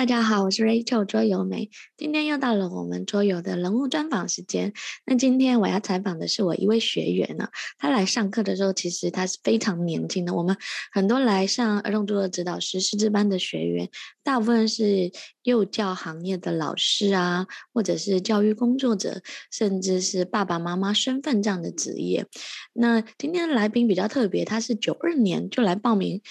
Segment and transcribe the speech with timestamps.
[0.00, 1.68] 大家好，我是 Rachel 桌游梅。
[1.98, 4.72] 今天又到了我们桌游的人物专访时间。
[5.04, 10.32] 那今天我要采访的是我一位学员呢，他来上课的时候，其实他是非常年轻的。
[10.32, 10.56] 我们
[10.90, 13.90] 很多来上儿童桌游指导师师资班的学员，
[14.24, 15.12] 大部分是
[15.42, 19.20] 幼教行业的老师啊，或者是教育工作者，
[19.52, 22.24] 甚至是爸爸妈妈身份这样的职业。
[22.72, 26.22] 那今天的来宾比较特别，他是九二年就来报名。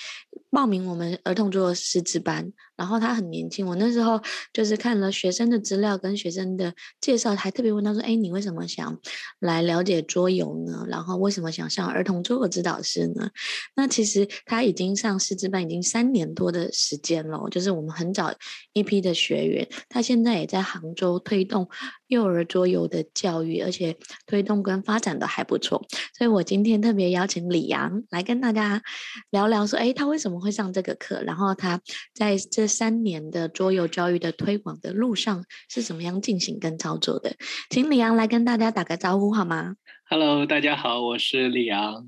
[0.49, 4.19] 报名我们儿童桌游师资班，然后他很年轻，我那时候
[4.51, 8.97] 就是看了学生的资料跟学生的介绍，还特别问他说：“哎，你为什么想
[9.39, 10.85] 来了解桌游呢？
[10.87, 13.29] 然后为什么想上儿童桌游指导师呢？”
[13.75, 18.33] 那其实他已经上师资班已经三年多的时间了，就是我们很早
[18.73, 21.69] 一批的学员，他现在也在杭州推动
[22.07, 25.85] 幼儿桌游的教育，而且推动跟发展的还不错。
[26.17, 28.81] 所以我今天特别邀请李阳来跟大家
[29.29, 31.81] 聊聊，说：“哎，他为什么？”会上这个课，然后他
[32.13, 37.35] 在这三年的桌游教育的推广的路上是怎么样进行跟操作的？
[37.69, 39.75] 请李阳来跟大家打个招呼好吗
[40.09, 42.07] ？Hello，大家好，我是李阳。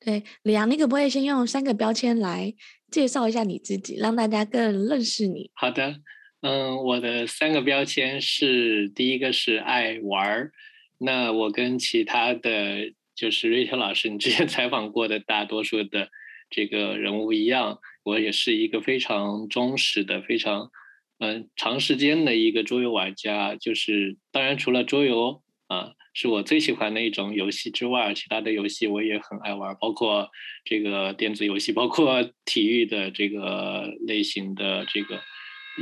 [0.00, 2.52] 对，李阳，你可不可以先用三个标签来
[2.90, 5.50] 介绍一下你自己，让大家更认识你？
[5.54, 6.00] 好的，
[6.42, 10.52] 嗯，我的三个标签是第一个是爱玩儿，
[10.98, 16.08] 那我跟其他的就是 Rachel 老师，你之前 采访过的大多数的。
[16.50, 20.70] 这个人物一样，我也是一个非常忠实的、非常
[21.18, 23.54] 嗯、长时间的一个桌游玩家。
[23.56, 30.28] 就是当然，除了桌游啊是我最喜欢的一种游戏之外，其他的游戏我也很爱玩，包括
[30.64, 35.20] 这个电子游戏，包括 体育的这个类型的这个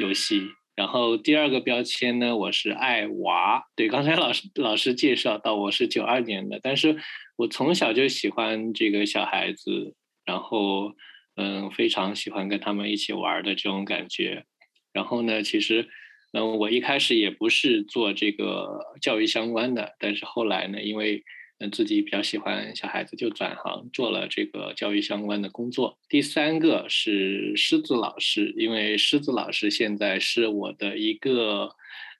[0.00, 0.42] 游戏。
[0.74, 3.62] 然后第二个标签呢，我是爱娃。
[3.76, 6.96] 对，刚才老师老师介绍到我是九二年的，但是
[7.36, 9.94] 我从小就喜欢这个小孩子。
[10.26, 10.92] 然后，
[11.36, 14.44] 嗯，非常喜欢跟他们一起玩的这种感觉。
[14.92, 15.88] 然后呢，其实，
[16.32, 21.22] 嗯，我一开始也不是做这个教育相关的，但是后来呢，因为
[21.58, 25.98] 嗯自己比较喜欢小孩子，就转行做了这个教育相关的工作。
[26.08, 31.70] 第三个是狮子老师，因为狮子老师现在是我的一个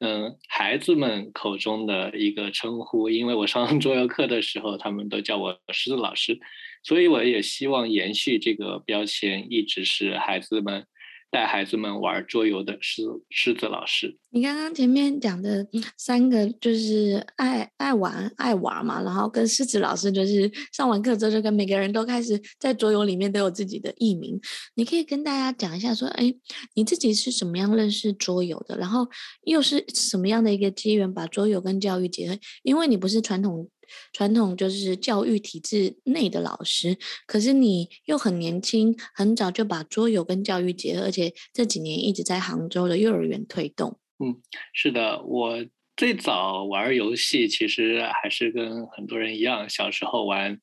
[0.01, 6.39] 嗯孩子们口中的一个称呼，因为我上 桌游课的时候，他们都叫我狮子老师。
[6.87, 10.87] 所以我也希望延续这个标签，一直是孩子们
[11.33, 14.17] 带孩子们玩桌游的狮狮子老师。
[14.31, 15.67] 你刚刚前面讲的
[15.99, 24.39] 三个就是爱爱玩爱玩嘛，然后跟狮子老师就是上完课之后就跟每个人都开始在桌游里面都有自己的艺名。
[24.77, 26.33] 你可以跟大家讲一下说，哎，
[26.75, 28.79] 你自己是怎么样认识桌游的？
[28.79, 29.09] 然后
[29.43, 32.39] 又是什么样的一个机缘把桌游跟教育结合？
[32.63, 33.69] 因为你不是传统。
[34.13, 43.99] 传统就是教育体制内的老师，可是你又很年轻，很早就把桌游跟教育结合，而且这几年一直在杭州的幼儿园推动。
[44.19, 44.41] 嗯，
[44.73, 45.65] 是的，我
[45.97, 50.59] 最早玩游戏其实还是跟很多人一样，小时候玩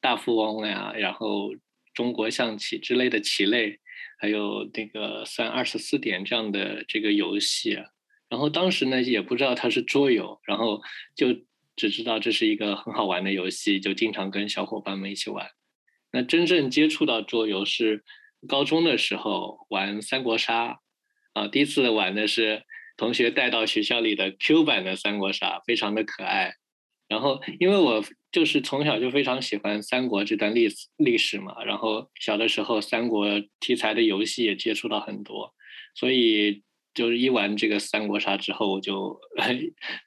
[0.00, 1.50] 大富翁呀，然后
[1.94, 3.78] 中国象棋之类的棋类，
[4.20, 7.78] 还有那个算二十四点这样的这个游戏，
[8.28, 10.80] 然后当时呢也不知道它是桌游，然后
[11.14, 11.28] 就。
[11.78, 15.48] 只知道这是一个很好玩的游戏，就经常跟小伙伴们一起玩。
[16.12, 18.02] 那真正接触到桌游是
[18.48, 20.80] 高中的时候玩三国杀，
[21.34, 22.64] 啊，第一次玩的是
[22.96, 26.54] 同学带到学校里的 Q 版的三国杀，非常的可爱。
[27.06, 33.26] 然后因为我就是从小就非常喜欢三国这段历史历史嘛，然后小的时候三国
[33.60, 35.54] 题材的游戏也接触到很多，
[35.94, 36.62] 所以。
[36.98, 39.20] 就是一玩这个三国杀之后，我就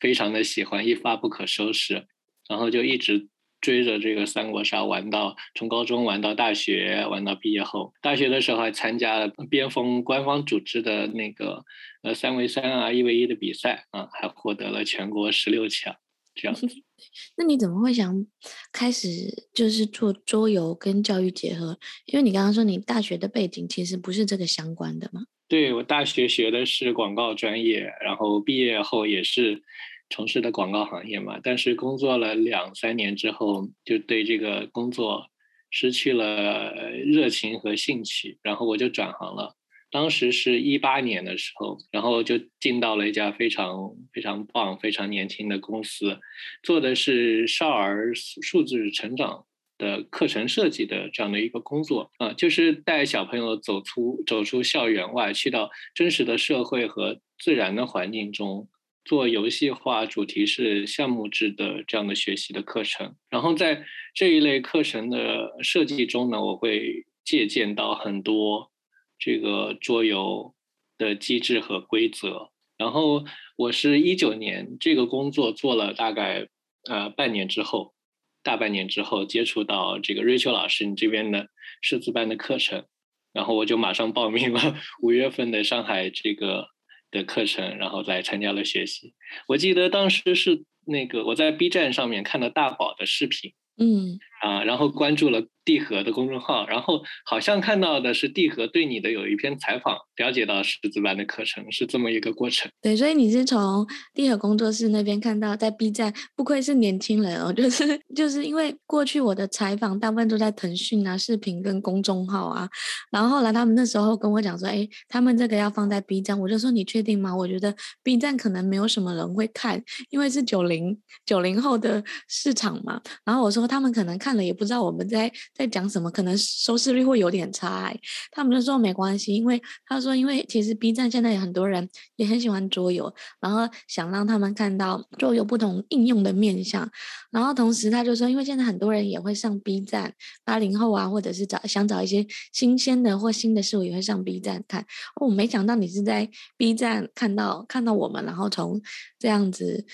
[0.02, 2.06] 非常的喜欢，一发不可收拾，
[2.50, 3.30] 然后就一直
[3.62, 7.94] 追着这个三国杀玩到从高中玩到大学，玩到毕业后。
[8.02, 11.64] 大学的时候还参加了边锋官方组织的那个
[12.04, 15.96] 呃三 v 三啊一 v 一的比赛啊，还获得了全国十六强。
[16.36, 16.58] 这样，
[17.38, 18.26] 那你怎么会想
[18.74, 19.10] 开始
[19.54, 21.80] 就是做桌游跟教育结合？
[22.06, 25.22] 因为你刚刚说你大学的背景其实不是这个相关的嘛。
[25.52, 29.62] 对，我大学学的是广告专业，然后毕业后也是
[30.10, 31.42] 从事的广告行业嘛。
[31.44, 35.28] 但是工作了两三年之后，就对这个工作
[35.70, 36.72] 失去了
[37.06, 39.54] 热情和兴趣，然后我就转行了。
[39.92, 46.18] 当时是一八年的时候，然后就进到了一家非常非常棒、非常年轻的公司，
[46.64, 49.46] 做的是少儿数字成长。
[49.82, 58.70] 的课程设计的这样的一个工作啊，就是带小朋友走出走出校园外，去到真实的社会和自然的环境中，
[59.04, 63.16] 做游戏化、主题式、项目制的这样的学习的课程。
[63.32, 63.84] 然后在
[64.14, 68.72] 这一类课程的设计中呢，我会借鉴到很多
[69.18, 70.54] 这个桌游
[71.00, 72.52] 的机制和规则。
[72.78, 73.26] 然后
[73.56, 76.48] 我是一九年这个工作做了大概
[76.90, 77.94] 呃半年之后，
[78.44, 81.48] 大半年之后接触到这个瑞秋老师你这边的
[81.82, 82.86] 师资班的课程，
[83.34, 86.68] 然后我就马上报名了 五月份的上海这个
[87.12, 89.14] 的课程，然后来参加了学习。
[89.48, 95.42] 我记得当时是那个我在 B 站上面看到大宝的视频，嗯啊，然后关注了。
[95.64, 102.70] 地核的公众号，然后好像看到的是地核对你的有一篇采访，了解到师资班的课程是这么一个过程。
[102.82, 112.68] 对，所以你是从地核工作室那边看到，在 B 站，不愧是年轻人哦， 就是就是因为过去我的采访大部分都在腾讯啊、视频跟公众号啊，
[113.12, 117.36] 然后后来他们那时候跟我讲说，哎，他们这个要放在 B 站，我就说你确定吗？
[117.38, 119.80] 我觉得 B 站可能没有什么人会看，
[120.10, 123.00] 因为是九零九零后的市场嘛。
[123.24, 126.32] 然后我说他们可能看看了也不知道我们在在讲什么，可能。
[126.38, 128.02] 收视率会有点差，欸，
[128.32, 136.90] 他们就说没关系，因为他说，因为其实 B 站现在有很多人也很喜欢桌游，然后想让他们看到桌游不同应用的面向，
[137.32, 140.14] 然后同时他就说，因为现在很多人也会上 B 站，
[140.46, 144.82] 八零后啊，或者是找想找一些新鲜的或新的事物，也会上 B 站看。
[145.16, 148.82] 哦，我没想到你是在 B 站看到看到我们，然后从
[149.20, 149.86] 这样子。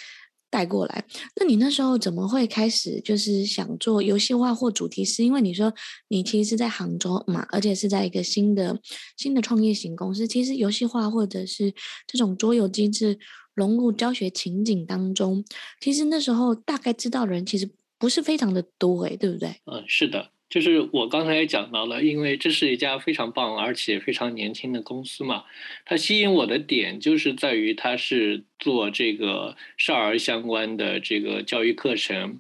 [0.49, 1.03] 带过来，
[1.35, 5.23] 那你那时候怎么会开始就是想做游戏化或主题是？
[5.23, 5.73] 因为你说
[6.07, 8.79] 你其实是在杭州嘛，而且是在一个新的
[9.17, 10.27] 新的创业型公司。
[10.27, 11.73] 其实游戏化或者是
[12.05, 13.19] 这种桌游机制
[13.53, 15.44] 融入教学情景当中，
[15.81, 19.49] 其实那时候大概知道的人其实不是非常的多，诶，对不对？
[19.65, 20.31] 嗯，是的。
[20.49, 25.44] 就是我刚才也讲到了，因为这是一家非常棒而且非常年轻的公司嘛，
[25.85, 32.39] 它吸引我的点就是在于它是做这个少儿相关的这个教育课程，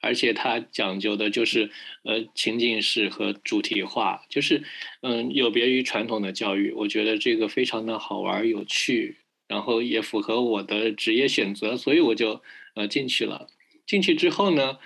[0.00, 1.70] 而且它讲究的就是
[2.04, 4.62] 呃情境式和主题化，就是
[5.02, 9.16] 嗯有别于传统的教育，我觉得这个非常的好玩有趣，
[9.48, 12.40] 然后也符合我的职业选择，所以我就
[12.74, 13.48] 呃进去了。
[13.84, 14.78] 进去之后呢，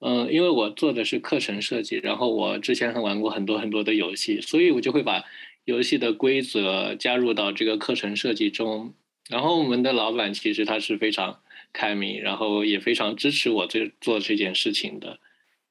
[0.00, 5.24] 嗯，因为我做的是课程设计，然后我之前还玩过很多很多的游戏，所以我就会把
[5.64, 8.94] 游戏的规则加入到这个课程设计中。
[9.28, 11.40] 然后我们的老板其实他是非常
[11.72, 15.18] 开明，然后也非常支持我这做这件事情的，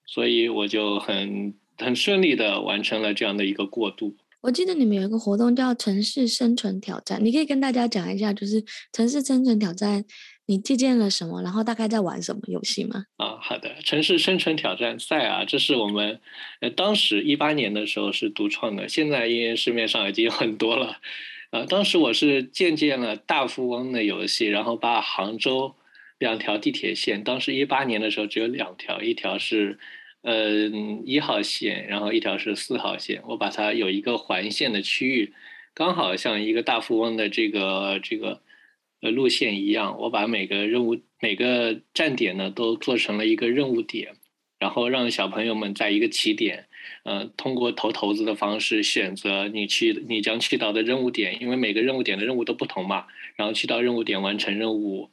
[0.06, 4.16] 所以我就很很顺利的完成了这样的一个过渡。
[4.42, 10.06] 我记得你们有一个活动叫城市生存挑战，你可以跟大家讲一下，就是城市生存挑战。
[10.50, 11.42] 你借鉴了什么？
[11.44, 13.04] 然后大概在玩什么游戏吗？
[13.18, 16.22] 啊，好的，城市生存挑战赛啊，这是我们
[16.62, 21.00] 呃当时一八年的时候是独创的，现在因为市面上已经有很多了。
[21.52, 25.76] 呃，当时我是借鉴了大富翁的游戏，然后把杭州
[26.18, 29.78] 两条地铁线，当时一八年的时候只有两条，一条是
[30.22, 30.50] 呃
[31.04, 35.34] 一号线，然后一条是四号线，我把它有一个环线的区域，
[35.74, 38.42] 刚好像一个大富翁的这个这个。
[39.02, 44.16] 呃，路线一样，我把每个任务每个站点呢都做成了一个任务点，
[44.58, 46.68] 然后让小朋友们在一个起点，
[47.04, 53.06] 呃，通过投骰子的方式选择你去你将去到的任务点，因为每个任务点的任务都不同嘛，
[53.36, 55.12] 然后去到任务点完成任务，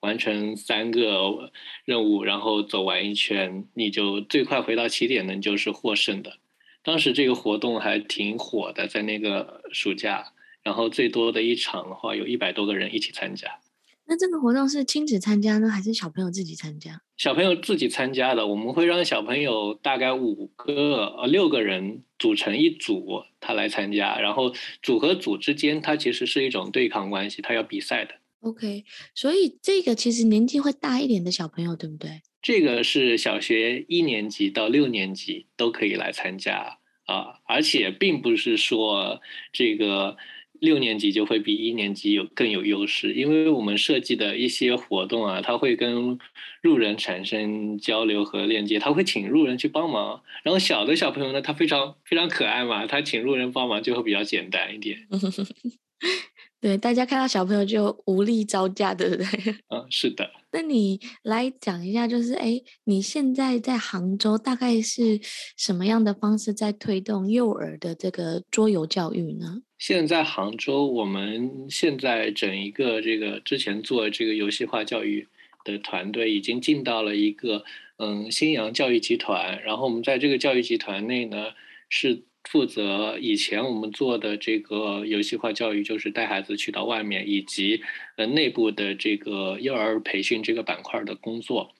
[0.00, 1.50] 完成三个
[1.84, 6.38] 任务，然后走完一圈，你就最快回到起点的，就是获胜的。
[6.84, 10.33] 当时这个活动还挺火的，在那个暑假。
[10.64, 13.60] 然后最多的一场的话，有一百多个人一起参加。
[14.06, 17.00] 那这个活动是亲子参加呢，还是小朋友自己参加？
[17.16, 18.46] 小朋友自己参加的。
[18.46, 24.18] 我们会让小朋友大概五个呃六个人组成一组，他来参加。
[24.18, 24.52] 然后
[24.82, 28.14] 组和组之间，它其实是一种对抗关系，他要比赛的。
[28.40, 32.20] OK，所以这个其实年纪会大一点的小朋友，对不对？
[32.42, 40.18] 这个是小学一年级到六年级都可以来参加啊，而且并不是说这个。
[40.60, 46.18] 六年级就会比一年级有更有优势，因为我们设计的一些活动啊，它会跟
[46.62, 50.22] 路人产生交流和链接，他会请路人去帮忙。
[50.42, 54.98] 然后小的小朋友呢，他非常非常可爱嘛，他请路人帮忙就会比较简单一点。
[56.60, 59.26] 对，大家看到小朋友就无力招架，对不对？
[59.68, 60.30] 嗯，是的。
[60.50, 65.20] 那你来讲一下，就是哎，你现在在杭州大概是
[65.58, 69.60] 什么样的方式在推动幼儿的这个桌游教育呢？
[69.86, 75.28] 现在杭州，我们现在整一个这个之前做这个游戏化教育
[75.62, 77.66] 的团队已经进到了一个
[77.98, 81.50] 嗯新阳教育集团，然后我们在这个教育集团内呢
[81.90, 82.22] 是。
[82.44, 87.82] 负责以前我们做的这个游戏化教育，就是带孩子去到外面，以及
[88.16, 91.74] 呃内部的这个幼儿培训这个板块的工作。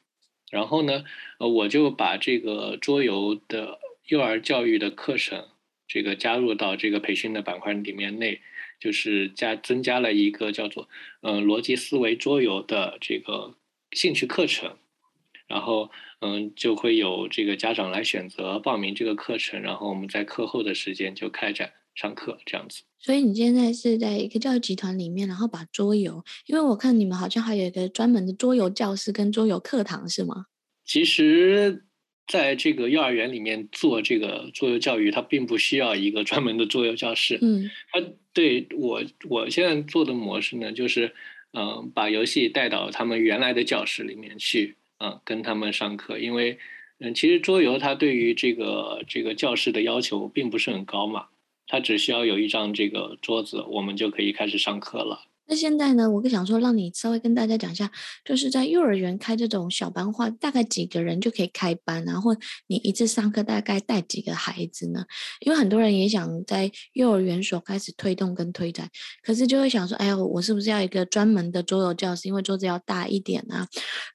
[0.50, 1.04] 然后呢，
[1.38, 5.44] 呃，我就把这个桌游的幼儿教育的课程，
[5.86, 8.40] 这个加入到这个培训的板块里面内，
[8.80, 10.88] 就是加增加了一个叫做
[11.20, 13.54] 嗯、呃、逻辑思维桌游的这个
[13.92, 14.76] 兴趣课程，
[15.46, 22.82] 然后嗯就会有这个家长来选择报名这个课程，然后我们在课后的时间就开展上课这样子。
[22.98, 30.46] 所以你现在是在一个教育集团里面，然后把桌游，因为我看你们好像还有一个专门的桌游教室跟桌游课堂，是吗？
[30.84, 31.84] 其实。
[32.26, 37.38] 在这个幼儿园里面做这个桌游教育，它并不需要一个专门的桌游教室。
[37.42, 38.02] 嗯，它
[38.32, 41.12] 对我我现在做的模式呢，就是
[41.52, 46.18] 嗯、呃，把游戏带到他们原来的教室里面去，嗯、呃，跟他们上课。
[46.18, 46.52] 因为
[46.98, 51.26] 嗯、呃，其实桌游它对于这个这个教室的要求并不是很高嘛，
[51.66, 55.20] 它只需要有一张这个桌子，我们就可以开始上课了。
[55.46, 57.90] 那现在呢，我就想说，让你稍微跟大家讲一下，
[58.24, 62.34] 就是在幼儿园开这种小班化，大概几个人就可以开班，然后
[62.66, 65.04] 你一次上课大概带几个孩子呢？
[65.40, 68.88] 因为很多人也想在幼儿园所开始推动跟推展，
[69.22, 72.26] 可是就会想说，哎呀，我是不是要一个专门的桌游教室？
[72.26, 73.68] 因为桌子要大一点啊，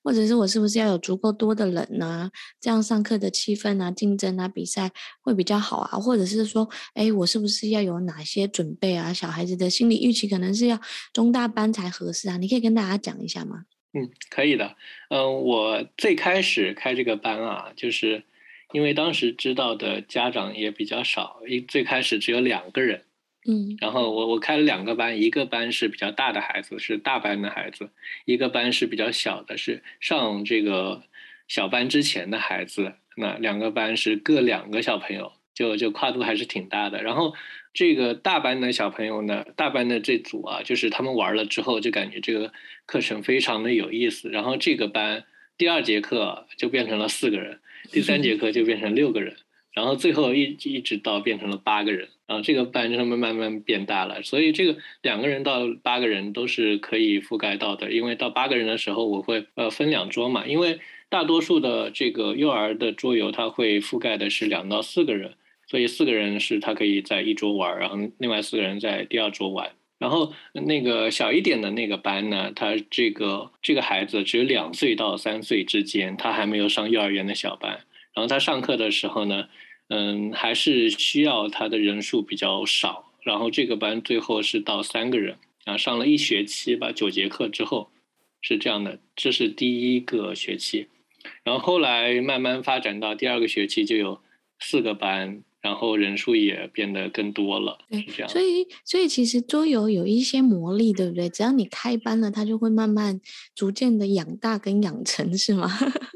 [0.04, 2.32] 或者是我是不是要有足够多的人呢、啊？
[2.60, 6.00] 这样上课的气氛啊、竞争啊、比赛会比较好啊？
[6.00, 9.14] 或者是说，哎，我是不是要有哪些准备啊？
[9.14, 10.80] 小孩子的心理预期可能是要。
[11.20, 12.38] 中大班才合适啊！
[12.38, 13.66] 你可以跟大家讲一下吗？
[13.92, 14.78] 嗯，可以的。
[15.10, 18.24] 嗯，我最开始开这个班啊，就是
[18.72, 23.04] 因为当时知道的家长也比较少，一最开始只有两个人。
[23.46, 27.88] 嗯，然后我我开了两个班，一个班是比较大的孩子，是大班的孩子；
[28.24, 31.04] 一个班是比较小的，是上这个
[31.50, 32.94] 小班之前的孩子。
[33.18, 37.04] 那两个班是各两个小朋友，就就跨度还是挺大的。
[37.04, 37.34] 然后。
[37.74, 42.52] 这个大班的小朋友呢，大班的这组啊，就是他们玩了之后就感觉这个
[42.86, 44.30] 课程非常的有意思。
[44.30, 45.24] 然后这个班
[45.58, 47.60] 第二节课就变成了四个人，
[47.92, 49.36] 第三节课就变成六个人，
[49.72, 52.10] 然后最后一一直到变成了八个人。
[52.26, 54.22] 然后这个班就慢慢慢慢变大了。
[54.22, 65.34] 所以这个两个人到八个人都是可以覆盖到的，因为到八个人的时候我会呃分两桌嘛，因为大多数的这个幼儿的桌游它会覆盖的是两到四个人。
[65.70, 69.72] 所以四个人是他可以在一桌玩，然后另外四个人在第二桌玩。
[70.00, 77.72] 然后那个小一点的那个班呢，他这个这个孩子只有两岁到三岁之间，他还没有上幼儿园的小班。
[78.16, 79.48] 然后他上课的时候呢，
[79.90, 83.12] 嗯，还是需要他的人数比较少。
[83.22, 87.92] 然后这个班最后是到三个人，然后上了一学期吧，九节课之后
[88.42, 89.00] 是这样的。
[89.16, 90.88] 这是第一个学期，
[91.44, 94.22] 然后后来慢慢发展到第二个学期就有
[94.58, 95.44] 四个班。
[95.62, 98.30] 然后人数也变得更多了，对，是这样。
[98.30, 101.28] 所以，所以其实桌游有一些魔力，对不对？
[101.30, 103.20] 只要你开班了，它就会慢慢、
[103.54, 105.70] 逐渐的养大跟养成，是吗？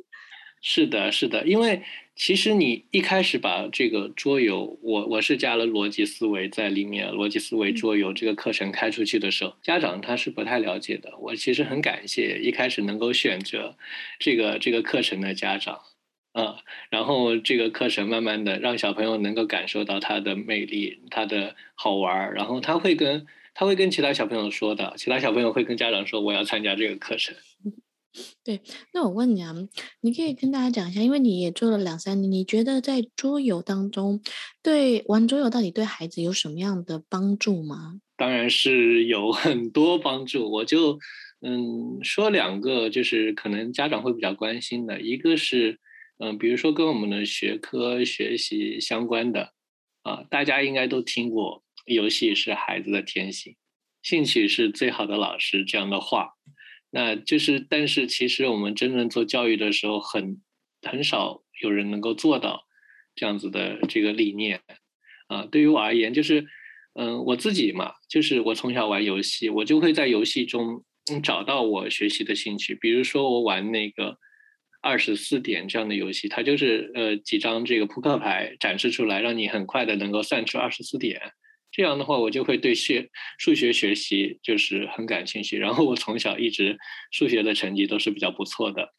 [0.66, 1.46] 是的，是的。
[1.46, 1.82] 因为
[2.16, 11.12] 其实你一开始把这个桌游，我我是加了逻辑思维在里面，逻辑思维桌游这个课程开出去的时候，嗯、家长他是不太了解的。
[11.20, 13.76] 我其实很感谢一开始能够选择
[14.20, 15.78] 这个这个课程的家长。
[16.34, 16.56] 嗯，
[16.90, 27.36] 然后这个课程慢慢的让小朋友能够感受到它的魅力，它的好玩儿，然后他会跟他会跟其他小朋友说的，其他小朋友会跟家长说我要参加这个课程。
[28.44, 28.62] 对，
[28.94, 29.54] 那我问你啊，
[30.02, 34.20] 你可以跟大家讲一下，因为你也做了两三年，你觉得在桌游当中，
[34.64, 38.02] 对玩桌游到底对孩子有什么样的帮助吗？
[38.18, 40.98] 当然是有很多帮助，我就
[41.42, 45.80] 嗯说两个，就是可能家长会比较关心的，一个是。
[46.20, 49.54] 嗯，比如说跟我们的学科学习相关的，
[50.04, 53.56] 啊，大家应该都听过“游戏是孩子的天性，
[54.04, 56.34] 兴趣是最好的老师”这样的话。
[56.92, 60.42] 那就是，但是其实我们真正做教育的时候很，
[60.84, 62.64] 很少有人能够做到
[63.16, 64.62] 这样子的这个理念。
[65.28, 66.46] 啊，对于我而言，就是，
[66.94, 70.86] 嗯，我自己嘛，就是我从小玩游戏，我就会在游戏中
[71.22, 72.76] 找到我学习的兴趣。
[72.76, 74.20] 比如说我玩那个。
[74.84, 81.22] 二十四点这样的游戏，它就是呃几张这个扑克牌展示出来，让你很快的能够算出二十四点。
[81.72, 83.10] 这样的话，我就会对学
[83.40, 85.58] 数学学习就是很感兴趣。
[85.58, 86.78] 然后我从小一直
[87.12, 88.94] 数学的成绩都是比较不错的。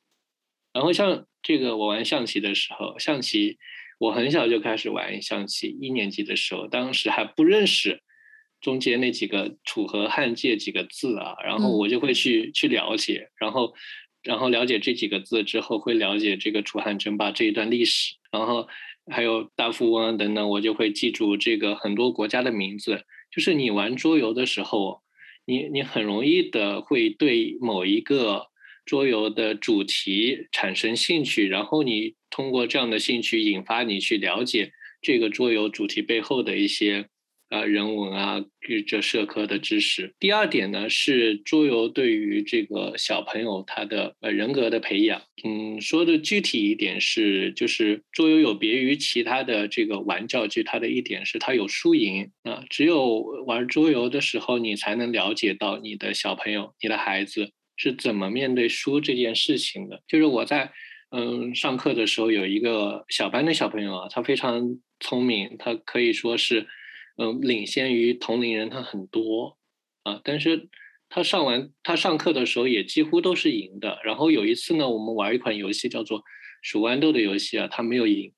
[0.72, 3.58] 然后像这个我玩象棋的时候，象棋
[3.98, 8.00] 我很小就开始玩象棋，一年级的时候，当时还不认识
[8.62, 13.74] 中间那几个楚河汉界几个字啊，然后我就会去去了解，然后。
[14.24, 18.66] 然后了解这几个字之后，会了解这个楚汉争霸这一段历史，然后
[19.12, 23.04] 还有大富翁等等，我就会记住这个很多国家的名字。
[23.30, 25.02] 就是你玩桌游的时候，
[25.44, 28.46] 你你很容易的会对某一个
[28.86, 37.08] 桌游的主题产生兴趣，然后你通过这样的兴趣引发你去了解这个桌游主题背后的一些
[37.54, 38.44] 啊，人文啊，
[38.84, 40.12] 这社科的知识。
[40.18, 45.22] 第二点呢，是桌游对于这个小朋友他的呃人格的培养。
[45.44, 52.64] 嗯，说的具体一点是，就是桌游有别于其他的这个玩教具，它的一点是它有输赢啊。
[52.68, 60.02] 只有玩桌游的时候，你才能了解到你的小朋友、你的孩子是怎么面对输这件事情的。
[60.08, 60.72] 就是我在
[61.16, 66.66] 嗯上课的时候，有一个小班的小朋友啊，他非常聪明，他可以说是。
[67.16, 69.56] 嗯，领先于同龄人他很多
[70.02, 70.68] 啊，但是
[71.08, 74.00] 他上完他上课的时候也几乎都是赢的。
[74.04, 76.22] 然后有一次呢，我们玩一款游戏叫做
[76.62, 78.32] 数豌豆的游戏啊，他没有赢，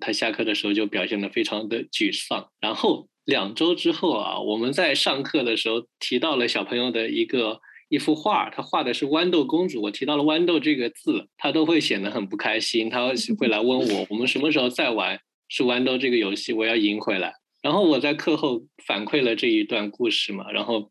[0.00, 2.50] 他下课的时候就表现得非常的沮丧。
[2.60, 17.34] 然后两周之后啊，我们在上课的时候提到了小朋友的一个一幅画，他画的是豌豆公主，我提到了豌豆这个字，他都会显得很不开心，他会来问我，我们什么时候再玩数豌豆这个游戏，我要赢回来。
[17.62, 20.90] 然后我在课后反馈了这一段故事嘛，然后，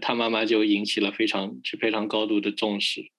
[0.00, 3.10] 他妈妈就引起了非常非常高度的重视。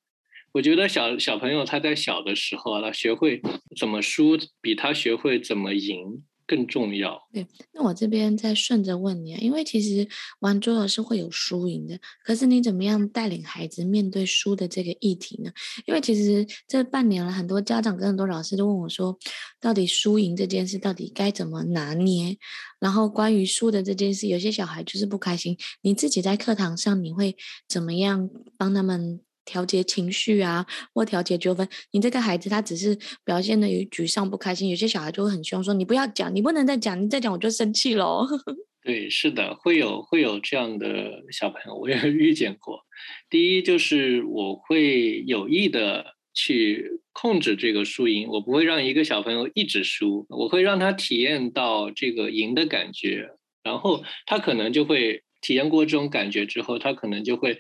[0.54, 3.42] 我觉得小小朋友他在小的时候啊，他学会
[3.78, 6.24] 怎么输，比他学会怎么赢。
[6.52, 7.18] 更重要。
[7.32, 10.06] 对，那我这边再顺着问你啊，因为其实
[10.40, 15.50] 玩桌游是会有输赢的，可是你怎么样带领孩子面对输的这个议题呢？
[15.86, 19.18] 因为其实这半年了，很多家长跟很多老师都问我说，
[19.62, 22.38] 到底输赢这件事到底该怎么拿捏？
[22.80, 27.38] 然后关于输的这件事，有些小孩就是不开心，你自己在课堂上你会
[27.70, 29.22] 怎么样帮他们？
[29.46, 31.68] 调节情绪啊，或调节纠纷。
[31.92, 38.28] 你这个孩子他只是表现的有沮丧、不开心，有些小孩就会很凶，说你不要讲，你不能再讲，你再讲我就生气喽。
[38.84, 42.80] 对，是的，会有会有这样的小朋友，我也 遇见过。
[43.30, 53.30] 第一就是我会有意的去控制这个输赢，我不会让一个小朋友一直输，我会让他体验到这个赢的感觉，
[53.64, 57.58] 然后他可能就会体验过这种感觉之后，他可能就会。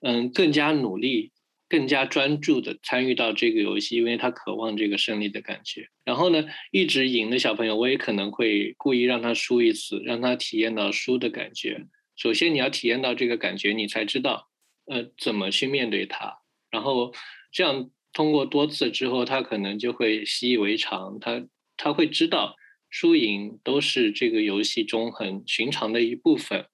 [0.00, 1.32] 嗯，更加努力、
[1.68, 5.88] 更加专注的参与到这个游戏，因为他渴望这个胜利的感觉。
[6.04, 11.86] 然后呢，一直赢的小朋友，我也可能会故意让他输一次，让他体验到输的感觉。
[12.16, 14.48] 首先，你要体验到这个感觉，你才知道，
[14.86, 16.38] 呃，怎么去面对它。
[16.70, 17.12] 然后
[17.52, 21.44] 这样通过多次之后，他可能就会习以为常，他
[21.76, 22.54] 他会知道
[22.90, 26.66] 输赢都是这个游戏中很寻常的一部分。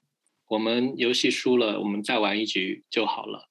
[0.48, 3.48] 我们游戏输了，我们再玩一局就好了。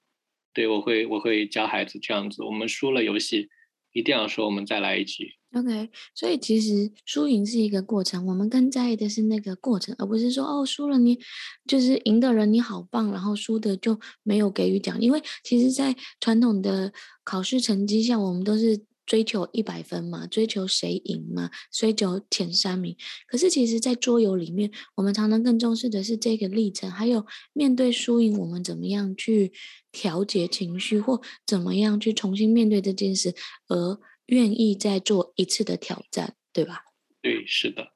[0.54, 3.50] 对，我会我会教孩子这样子，我们输了游戏，
[3.92, 5.34] 一定要说我们再来一局。
[5.54, 11.20] OK，所以其实输赢是一个过程，我们更在意的是那个过程，而不是说哦，输了你
[11.68, 15.00] 就是赢的人你好棒，然后输的就没有给予奖。
[15.02, 18.86] 因为其实，在传统的考试成绩下，我们都是。
[19.06, 22.96] 追求一百分嘛，追求谁赢嘛，追求前三名。
[23.28, 29.52] 可是其实，在桌游里面，我们常常更重视的是这个历程，还有面对输赢，我们怎么样去
[29.92, 33.36] 调节情绪，或怎么样去重新面对这件事，
[33.68, 36.84] 而愿意再做一次的挑战，对吧？
[37.22, 37.94] 对，是的。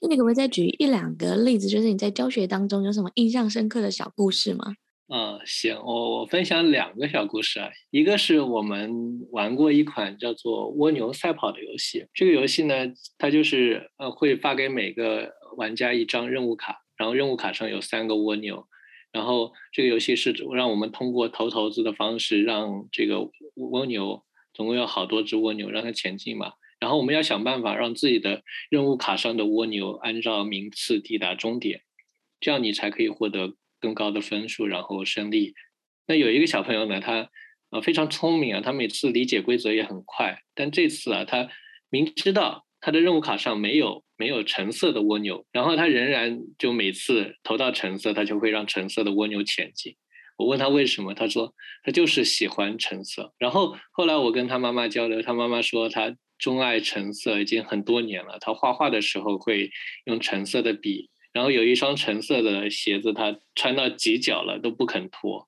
[0.00, 4.76] 那你可不可以再举一两个例子，就是你在教学当中有什么印象深刻的小故事吗？
[5.08, 7.70] 嗯，行，我我分享两个小故事啊。
[7.90, 8.90] 一个是我们
[9.32, 12.06] 玩过一款叫做蜗牛赛跑的游戏。
[12.14, 12.74] 这个游戏呢，
[13.18, 18.66] 它就是呃会发给每个玩家一张任务卡，然后任务卡上有三个蜗牛，
[19.12, 26.54] 然后这个游戏是让我们通过投骰子的方式，让这个蜗牛总共有好多只蜗牛让它前进嘛。
[26.80, 31.82] 然后我们要想办法让自己的任务卡上的蜗牛按照名次抵达终点，
[32.40, 33.54] 这样你才可以获得。
[33.84, 35.52] 更高的分数，然后胜利。
[36.06, 37.28] 那有一个小朋友呢，他
[37.70, 40.38] 呃非常聪明啊，他每次理解规则也很快。
[40.54, 41.50] 但这次啊，他
[41.90, 49.94] 明知道他的任务卡上没有没有橙色的蜗牛，然后他仍然就每次投到橙色，他就会让橙色的蜗牛前进。
[50.38, 53.34] 我问他为什么，他说他就是喜欢橙色。
[53.38, 59.70] 然后后来我跟他妈妈交流，他妈妈说他钟爱橙色已经很多年了，他画画的时候会
[60.06, 61.10] 用橙色的笔。
[61.34, 65.46] 然后有一双橙色的鞋子，他穿到几脚了都不肯脱。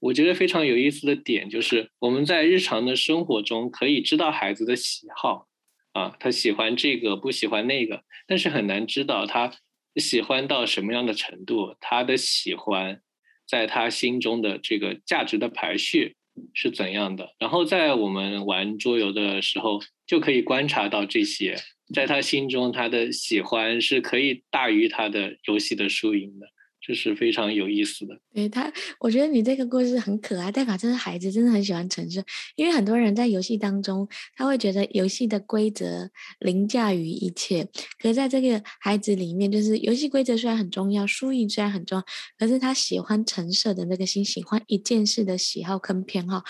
[0.00, 5.46] 我觉得非常有意思的点就是，我们在日常的生活中可以知道孩子的喜好，
[5.92, 9.52] 啊，他喜欢这个，不喜欢那个，但是很难知道他
[9.96, 13.00] 喜欢到什么样的程度，他的喜欢
[13.46, 16.16] 在他心中的这个价值的排序
[16.54, 17.34] 是怎样的。
[17.38, 21.56] 然后在我们玩桌游的时候，就可以观察到这些。
[21.92, 26.46] 在他心中，他的喜欢是可以大于他的游戏的输赢的。
[26.82, 28.18] 这是非常有意思的。
[28.32, 32.24] 对他，我觉得你这个故事很可爱，代表这个孩子真的很喜欢橙色。
[32.56, 37.64] 因为很多人在游戏当中，他会觉得游戏的规则凌驾于一切。
[37.98, 42.04] 可是在这个孩子里面，就是游戏规则虽然很重要，输赢虽然很重要，
[42.38, 46.42] 可是他喜欢橙色的那个心，喜欢一件事的喜好跟偏好，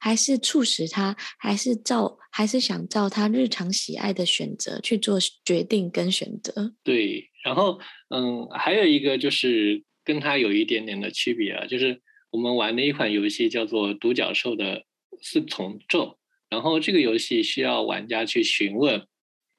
[0.00, 6.74] 还是促使他，还是照，还是想照他日常喜爱的选择去做决定跟选择。
[6.84, 7.24] 对。
[7.48, 7.80] 然后，
[8.10, 14.84] 嗯，还有一个就是跟他有一点点的区别啊，就是我们玩的一款游戏叫做《独角兽的
[15.22, 16.10] 四重奏》，
[16.50, 19.06] 然后这个游戏需要玩家去询问，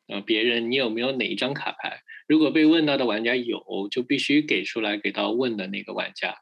[0.07, 2.03] 呃，别人你有没有哪一张卡牌？
[2.27, 6.35] 如果被问到的玩家有，就必须给出来给到问的那个玩家。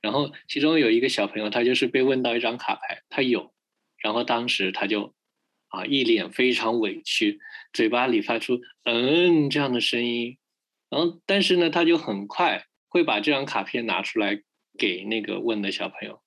[0.00, 3.54] 然后其中有一个小朋友，他就是被问到一张卡牌，他有，
[4.02, 5.14] 然后当时他就
[5.68, 7.38] 啊一脸非常委屈，
[7.72, 10.38] 嘴巴里发出嗯这样的声音。
[10.92, 14.42] 然后，但是呢，他就很快会把这张卡片拿出来
[14.78, 16.20] 给那个问的小朋友。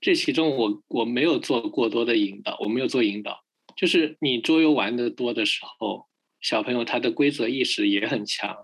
[0.00, 3.44] 这其中我我没有做过多的引导，我没有做引导。
[3.76, 6.06] 就是你桌游玩的多的时候，
[6.40, 8.56] 小朋友他的规则意识也很强。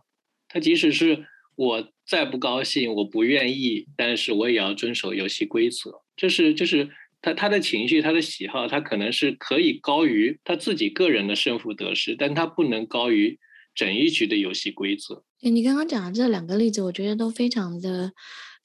[0.49, 6.01] 他即使是我再不高兴，我不愿意，但是我也要遵守游戏规则。
[6.17, 6.89] 就是就是
[7.21, 13.39] 他他的情绪，他的喜好，他可能是可以高于他自己个人的胜负得失，但他不能高于。
[13.77, 15.23] 整一局的游戏规则。
[15.43, 18.13] 哎，你刚刚讲的这两个例子，我觉得都非常的。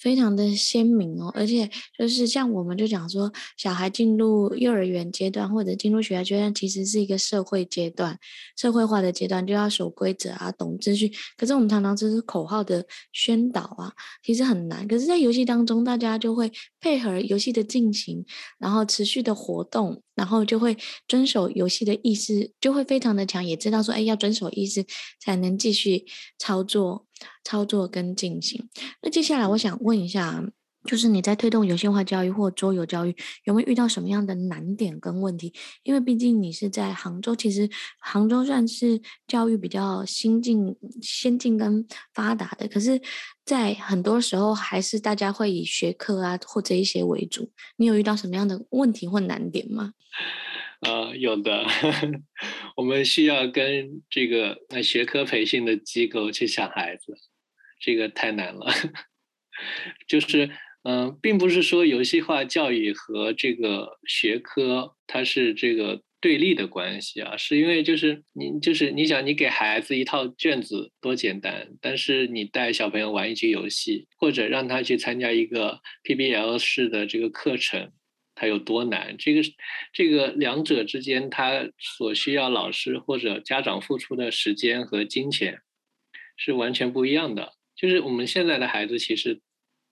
[0.01, 8.17] 非常的鲜明哦，而且就是像我们就讲说，小孩进入幼儿园阶段或者进入学校阶段，其实是一个社会阶段、
[8.57, 11.11] 社会化的阶段，就要守规则啊，懂秩序。
[11.37, 12.83] 可是我们常常只是口号的
[13.13, 14.87] 宣导啊，其实很难。
[14.87, 18.25] 可是，在游戏当中，大家就会配合游戏的进行，
[18.57, 20.75] 然后持续的活动，然后就会
[21.07, 24.83] 遵守游戏的意识，就会非常的强，也知道说，哎，要遵守意识
[25.19, 26.05] 才能继续
[26.39, 27.05] 操作。
[27.43, 28.69] 操作跟进行。
[29.01, 30.43] 那接下来我想问一下，
[30.85, 35.53] 就是你在推动游戏化教育或桌游教育，有没有遇到什么样的难点跟问题？
[35.83, 42.99] 因为毕竟你是在杭州，其实杭州算是教育比较新进、先进跟发达的，可是，
[43.45, 47.51] 在很多时候还是大家会以学科啊或者一些为主。
[47.77, 49.93] 你有遇到什么样的问题或难点吗？
[50.81, 51.65] 呃，有的，
[52.75, 57.13] 我们需要跟这个学科培训的机构去抢孩子，
[57.79, 58.65] 这个太难了。
[60.07, 60.49] 就是，
[60.83, 77.91] 嗯、并不是说游戏化教育和这个学科它是这个对立的关系啊，是因为就是你就是你想你给孩子一套卷子多简单，但是你带小朋友玩一局游戏，或者让他去参加一个 PBL 式的这个课程。
[78.41, 79.15] 它有多难？
[79.19, 79.41] 这个
[79.93, 85.61] 这个两者之间，他所需要老师或者家长付出的时间和金钱
[86.35, 87.53] 是完全不一样的。
[87.75, 89.41] 就是我们现在的孩子，其实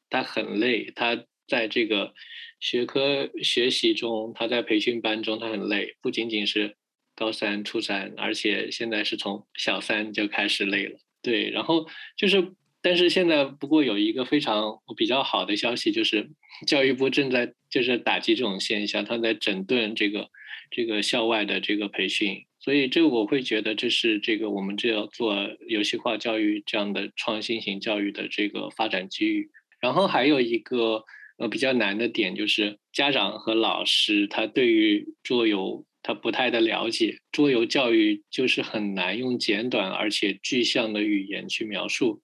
[0.10, 2.16] 他很累，他在这个
[2.60, 5.96] 学科学习中，他在培训班中，他很累。
[6.02, 6.76] 不仅仅是
[7.16, 10.98] 高三、初三，而且现在是从小三就开始累了。
[11.22, 11.86] 对，然后
[12.18, 12.56] 就是。
[12.82, 16.30] 但是现在，不过有一个非常比较好的消息，就是
[16.68, 20.30] 教育部正在就是打击这种现象，他在整顿这个
[20.72, 25.36] 这个校外的这个培训，所以这个我会觉得这是这个我们这要做
[25.68, 29.50] 游戏化教育这样的创新型教育的这个发展机遇。
[29.80, 31.04] 然后还有一个
[31.38, 42.22] 呃比较难的点，就是家长和老师他对于桌游他不太的了解，桌游教育就是很难用简短而且具象的语言去描述。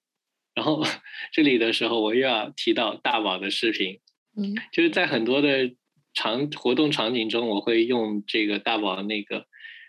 [0.54, 0.84] 然后
[1.32, 4.00] 这里的时候，我又要提到大宝的视频，
[4.72, 5.72] 就是在很多的
[6.14, 9.46] 场活动场景中，我会用这个大宝那个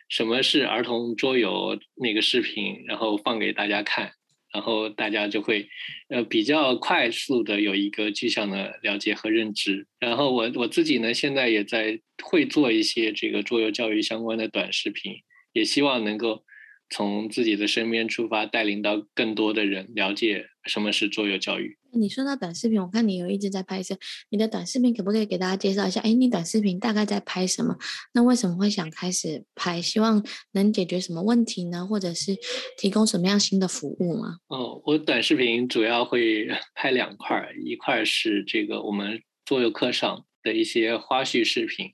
[0.08, 4.12] 什么是儿童桌游那个视频，然后放给大家看，
[4.52, 5.68] 然后大家就会
[6.08, 9.86] 呃比较快速的有一个具象的了解和认知。
[9.98, 15.12] 然后我我自己呢，现在也在会做一些这个桌游教育相关的短视频，
[15.52, 16.44] 也希望能够。
[16.88, 21.76] 从自己的身边出发，带领到更多的人了解什么是桌游教育。
[21.92, 23.96] 你说到短视频，我看你有一直在拍摄，
[24.28, 26.00] 你的短视频可不可以给大家介绍一下？
[26.02, 27.76] 哎，你短视频大概在拍什么？
[28.12, 29.80] 那为什么会想开始拍？
[29.80, 30.22] 希望
[30.52, 31.86] 能解决什么问题呢？
[31.86, 32.36] 或者是
[32.76, 34.36] 提供什么样新的服务吗？
[34.48, 36.46] 哦，我短视频主要会
[36.76, 41.92] 拍两块，一块是这个我们桌游课上的一些花絮视频，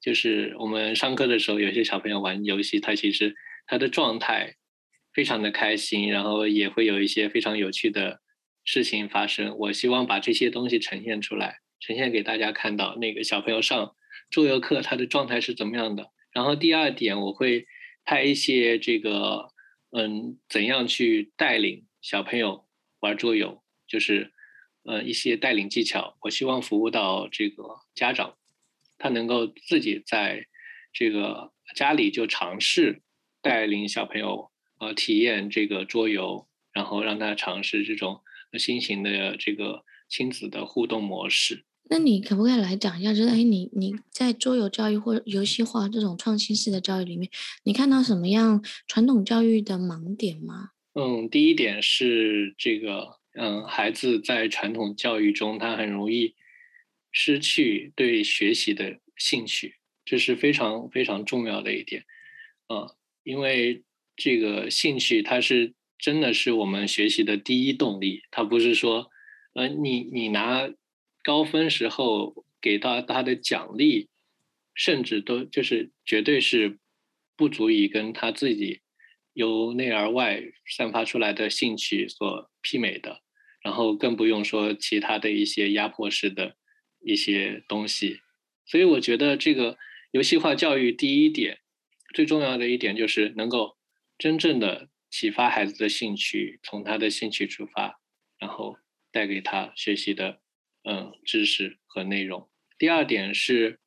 [0.00, 3.34] 就是我们上课的时候，有些小朋友玩游戏，他其实。
[3.70, 4.56] 他的状态
[5.12, 8.20] 非常的开心，然后也会有一些非常有趣的
[8.64, 9.56] 事情发生。
[9.56, 12.96] 我希望把这些东西呈现出来，呈现给大家看到。
[12.96, 13.94] 那个小朋友上
[14.28, 16.10] 桌游课，他的状态是怎么样的？
[16.32, 17.68] 然后第二点，我会
[18.04, 19.52] 拍一些这个，
[19.96, 22.66] 嗯，怎样去带领小朋友
[22.98, 24.32] 玩桌游，就是
[24.82, 27.62] 呃一些带领技巧，我希望服务到这个
[27.94, 28.36] 家长，
[28.98, 30.48] 他能够自己在
[30.92, 33.02] 这个家里就尝试
[33.42, 38.20] 带领小朋友呃体验这个桌游，然后让他尝试这种
[38.58, 41.64] 新型的这个亲子的互动模式。
[41.92, 47.28] 那你可不可以来讲一下，就是哎，你你在桌游教育或游戏化这种创新式的教育里面，
[47.64, 50.70] 你看到什么样传统教育的盲点吗？
[50.94, 56.36] 嗯，第一点是这个，嗯，孩子在传统教育中，他很容易
[57.10, 62.04] 失去对学习的兴趣，这是非常非常重要的一点。
[62.68, 62.88] 嗯，
[63.30, 63.82] 因为
[64.16, 69.10] 这个兴趣，它是真的是我们学习的第一动力，它不是说，
[69.54, 70.68] 呃，你你拿。
[71.22, 74.08] 高分时候给到他的奖励，
[74.74, 76.78] 甚至都就是绝对是
[77.36, 78.80] 不足以跟他自己
[79.34, 83.20] 由内而外散发出来的兴趣所媲美的，
[83.62, 86.56] 然后更不用说其他的一些压迫式的
[87.04, 88.20] 一些东西。
[88.64, 89.76] 所以我觉得这个
[90.12, 91.59] 游戏化教育第一点
[92.14, 93.76] 最重要的一点就是能够
[94.18, 98.00] 真正的启发孩子的兴趣，从他的兴趣出发，
[98.38, 98.76] 然后
[99.10, 100.40] 带给他学习的。
[100.82, 102.48] 嗯，知识和内容。
[102.78, 103.80] 第二点是，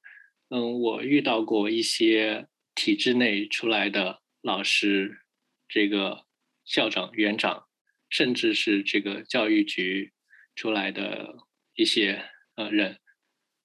[0.49, 5.21] 嗯，我遇到过一些体制内出来的老师，
[5.67, 6.27] 这个
[6.63, 7.65] 校长、园长，
[8.11, 10.13] 甚至是这个教育局
[10.53, 11.35] 出来的
[11.73, 12.99] 一些呃人，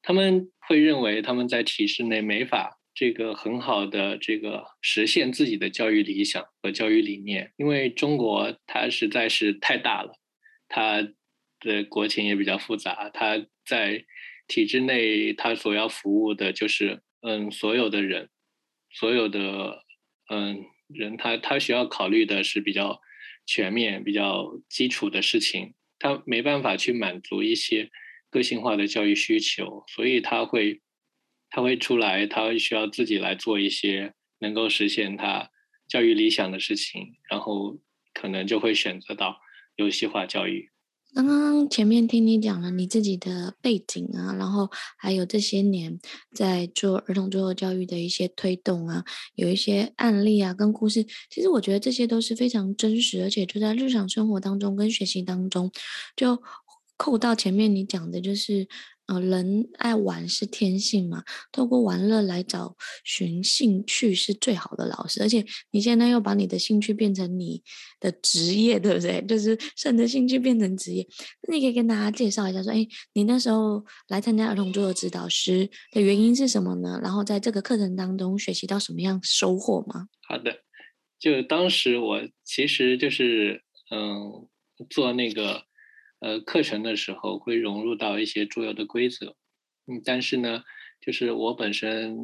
[0.01, 10.12] 他们会认为他们在体制内没法这个很好的这个实现自己的教育理想和教育理念，因为中国它实在是太大了，
[10.68, 11.08] 它。
[11.61, 14.04] 的国情也比较复杂，它在
[14.46, 18.30] 体制内，它所要服务的就是嗯所有的人，
[18.92, 19.82] 所有的
[20.30, 23.00] 嗯人，他他需要考虑的是比较
[23.44, 27.90] 全面、比较基础的事情，他没办法去满足一些
[28.30, 30.80] 个性化的教育需求，所以他会
[31.50, 35.50] 他会出来，他会需要自己来做一些能够实现他
[35.88, 37.78] 教育理想的事情，然后
[38.12, 39.37] 可能就会选择到
[39.76, 40.70] 游戏化教育。
[41.14, 45.98] 刚刚前面听你讲了你自己的背景啊，然后还有这些年
[46.37, 49.02] 在做儿童最后教育的一些推动啊，
[49.34, 55.72] 有一些案例啊跟故事，其实我觉得这些都是非常真实，而且就在日常生活当中跟学习当中，
[56.14, 56.42] 就
[56.98, 58.68] 扣到前面你讲的就是。
[59.09, 65.23] 呃，人爱玩是天性嘛，透过玩乐来找寻兴趣是最好的老师。
[65.23, 67.62] 而且你现在又把你的兴趣变成你
[68.01, 69.21] 的职业，对不对？
[69.27, 71.07] 就是顺着兴趣变成职业。
[71.49, 77.01] 那你可以跟大家介绍一下，说，哎，你那时候来参加儿童桌的指导师的原因是什么呢？
[77.03, 80.09] 然后在这个课程当中学习到什么样收获吗？
[80.29, 80.55] 好的，
[81.18, 84.47] 就当时我其实就是嗯，
[84.90, 85.67] 做那个。
[86.20, 89.37] 呃，课程的时候会融入到一些桌游的规则，
[89.87, 90.64] 嗯，但是呢，
[91.00, 92.16] 就是我本身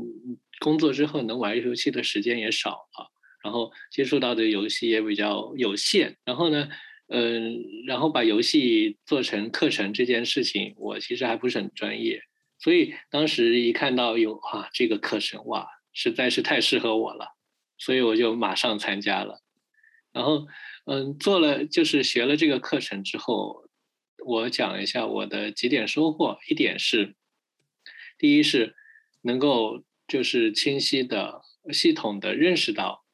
[0.58, 3.10] 工作之后能玩游戏的时间也少了，
[3.44, 6.68] 然后接触到的游戏也比较有限，然后呢，
[7.06, 12.20] 嗯、然后把游戏做成课程这件事情，我其实还不是很专业，
[12.58, 17.28] 所以当时一看到有啊这个课程，哇，实在是太适合我了，
[17.78, 19.38] 所以我就马上参加了，
[20.12, 20.48] 然后
[20.86, 23.62] 嗯，做了就是学了这个课程之后。
[24.24, 26.38] 我讲一下我的几点收获。
[26.48, 27.14] 一点是，
[28.18, 28.74] 第一是
[29.22, 33.04] 能够就是清晰的、系统的认识到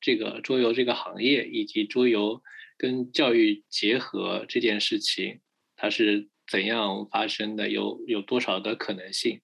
[0.00, 2.42] 这个桌游这个行业以及桌游
[2.76, 5.40] 跟教育结合这件事情，
[5.76, 9.40] 它是怎样发生的，有有多少的可能性，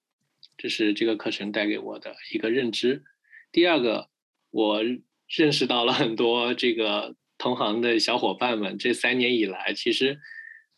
[0.57, 3.03] 这是这个课程带给我的一个认知。
[3.51, 4.09] 第二个，
[4.49, 4.81] 我
[5.27, 10.19] 认识到了很多这个同行的小伙伴们，这三年以来其实。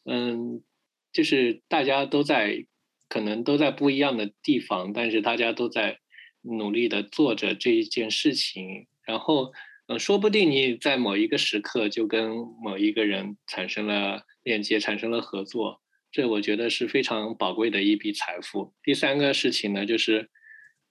[0.06, 0.64] 嗯，
[1.12, 2.66] 就是大家都在，
[3.08, 6.00] 可能都在不一样的地方，但是大家都在
[6.42, 8.88] 努力的做着这一件事情。
[9.06, 9.52] 然后，
[9.88, 12.32] 嗯，说不定你在某一个时刻就跟
[12.64, 15.82] 某一个人产生了链接，产生了合作，
[16.12, 18.74] 这我觉得是非常宝贵的一笔财富。
[18.84, 20.30] 第三个事情呢，就是，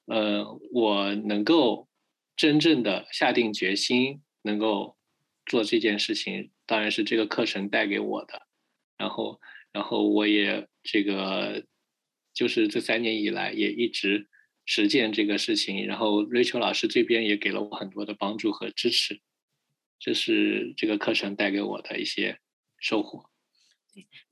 [0.06, 1.88] 呃，我能够
[2.36, 4.96] 真正的下定决心，能够
[5.46, 8.47] 做这件事情，当然是这个课程带给我的。
[8.98, 9.40] 然后，
[9.72, 11.64] 然后我也这个，
[12.34, 14.26] 就是这三年以来也一直
[14.66, 15.86] 实践这个事情。
[15.86, 19.20] 然后，Rachel 老师这边也给了我很多的帮助和支持，
[20.00, 22.40] 这是这个课程带给我的一些
[22.80, 23.30] 收获。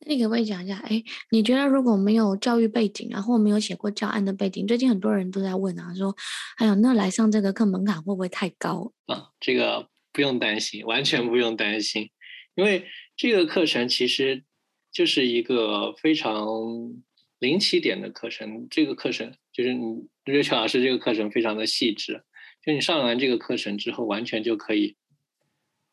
[0.01, 0.79] 那你可不可以讲一下？
[0.79, 6.15] 哎，你觉得如果没有教育背景，然后没有写过教案的背景，最近很多人都在问啊，说，
[6.59, 8.93] 哎呀，那来上这个课门槛会不会太高？
[9.07, 12.11] 啊，这个不用担心，完全不用担心，
[12.57, 12.85] 因为
[13.17, 14.43] 这个课程其实。
[14.97, 16.47] 就是一个非常
[17.39, 18.67] 零起点的课程。
[18.71, 22.23] 这个课程就是你瑞秋老师这个课程非常的细致，
[22.65, 24.97] 就你上完这个课程之后，完全就可以，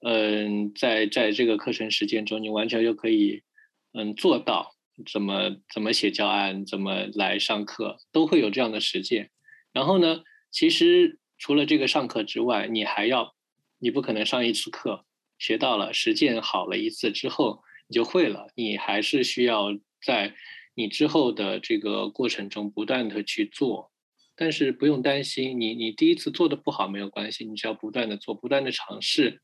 [0.06, 3.44] 嗯，在在这个课程实践中，你完全就可以，
[3.92, 4.74] 嗯，做到
[5.12, 9.32] 怎么怎么写教案，怎么来上课，都会有这样的实践。
[9.74, 13.36] 然后呢，其实除了这个上课之外，你还要，
[13.80, 15.04] 你不可能上一次课
[15.38, 19.68] 学到了，实践好了一次之后你就会了，你还是需要
[20.06, 20.34] 在
[20.76, 23.92] 你之后的这个过程中不断的去做。
[24.36, 29.42] 但是不用担心，你你第一次做的不好没有关系，你只要不断的做，不断的尝试。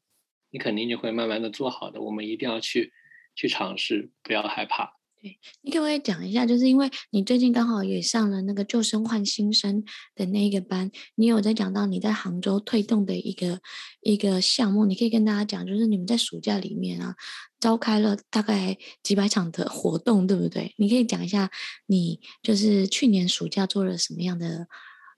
[0.51, 2.01] 你肯定就会慢慢的做好的。
[2.01, 2.91] 我们一定要去
[3.35, 4.98] 去尝试，不要害怕。
[5.21, 9.83] 对，你可不可以讲一下，就是因为你最近刚好也上了那个旧生换新生
[10.15, 13.59] 的那一个班，你有在讲到你在杭州推动的一个
[14.01, 17.15] 一个项目，你可以跟大家讲，就是你们在暑假里面啊，
[17.59, 20.73] 召开了大概几百场的活动，对不对？
[20.77, 21.51] 你可以讲一下，
[21.87, 24.67] 你就是去年暑假做了什么样的？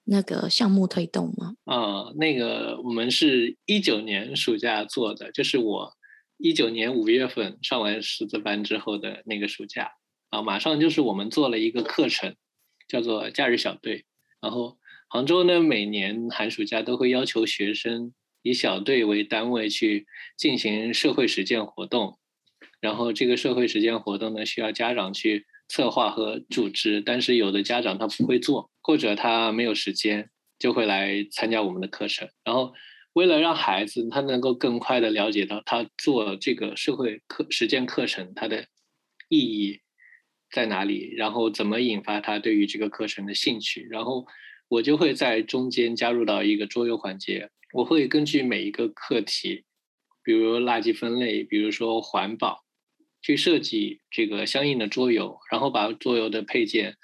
[0.04, 1.54] 那个项目推动吗？
[1.64, 5.94] 啊，那个我们是一九年暑假做的，就是我
[6.41, 9.91] 一九年五月份上完师资班之后的那个暑假
[10.30, 12.36] 啊，马上就是我们做了一个课程，
[12.88, 14.06] 叫做假日小队。
[14.41, 14.77] 然后
[15.08, 22.17] 杭州呢，每年寒暑假都会要求学生以小队为单位去进行社会实践活动，
[22.80, 25.45] 然后这个社会实践活动呢，需要家长去。
[25.73, 32.27] 策划和组织，但是有的家长他不会做，或者他没有时间，就会来参加我们的课程。
[32.43, 32.73] 然后，
[33.13, 38.67] 为了让孩子他能够更快地了解到他做这个社会课实践课程它的
[39.30, 39.82] 意义
[40.52, 44.26] 在哪里，然后怎么引发他对于这个课程的兴趣，然后
[44.67, 47.50] 我就会在中间加入到一个桌游环节。
[47.74, 49.65] 我会根据每一个课题，
[50.24, 52.63] 比如垃圾分类，比如说环保。
[53.24, 56.95] 去设计这个相应的桌游，然后把桌游的配件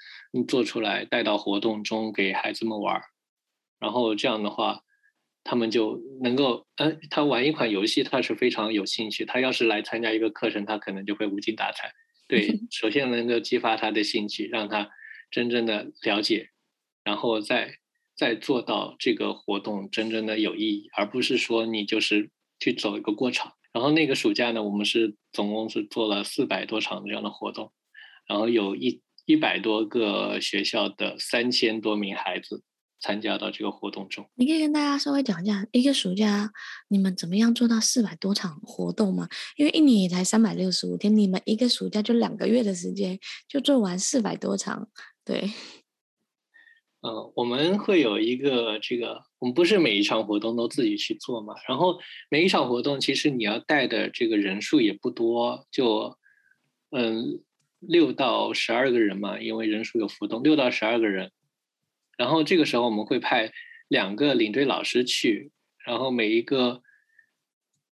[0.48, 3.00] 做出来，带到活动中给孩子们玩。
[3.78, 4.80] 然后这样的话，
[5.50, 9.24] 他们就能够，呃，他玩一款游戏，他是非常有兴趣。
[9.24, 11.90] 他要是来参加一个课程，他可能就会无精打采。
[12.28, 14.90] 对， 首先能够激发他的兴趣，让他
[15.30, 16.50] 真正的了解，
[17.02, 17.78] 然后再
[18.14, 22.28] 再做到这个活动真正的有意义，而不是说你就是
[22.60, 23.54] 去走一个过场。
[23.72, 27.72] 然后那个暑假呢，我们是总共是做了四百多场这样的活动，
[28.26, 32.62] 然后有一一百多个学校的三千多名孩子
[33.00, 34.28] 参加到这个活动中。
[34.34, 36.52] 你可以跟大家稍微讲一下，一个暑假
[36.88, 39.28] 你们怎么样做到四百多场活动吗？
[39.56, 44.88] 因为一年也才三百六十五天，你们一个暑假就两个月的时间就做完四百多场，
[45.24, 45.50] 对。
[47.00, 51.54] 嗯， 我们会有一个这个，我们不是每一场活动都自己去做嘛。
[51.68, 51.96] 然后
[52.28, 56.18] 每一场活动，其实你要带的这个人数也不多，就
[56.90, 57.40] 嗯
[57.78, 61.30] 六到十二个人嘛，因为人数有浮动，六到十二个人。
[62.18, 63.50] 然后这个时候我们会派
[63.88, 65.50] 两个领队老师去，
[65.86, 66.82] 然后每一个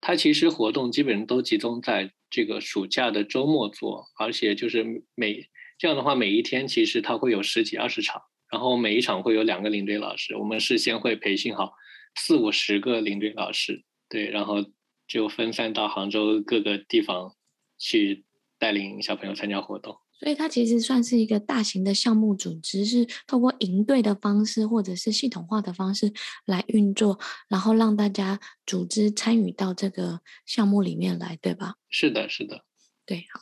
[0.02, 4.84] 他其实活动基本上都集中在这个暑假的周末做，而且就是
[5.14, 8.20] 每这样的话，每一天其实他会有十几二十场。
[8.48, 11.72] 然后每一场会有两个领队老师，我们事先会培训好
[12.14, 14.64] 四五十个领队老师，对，然后
[15.08, 17.34] 就分散到杭州各个地方
[17.76, 18.24] 去
[18.56, 19.98] 带领小朋友参加活动。
[20.18, 26.12] 所以它其实算是一个大型的项目组织，是透过营队的方式或者是系统化的方式
[26.44, 31.74] 来运作，然后让大家组织参与到这个项目里面来，对吧？
[31.88, 32.65] 是的，是的。
[33.06, 33.40] 对，好，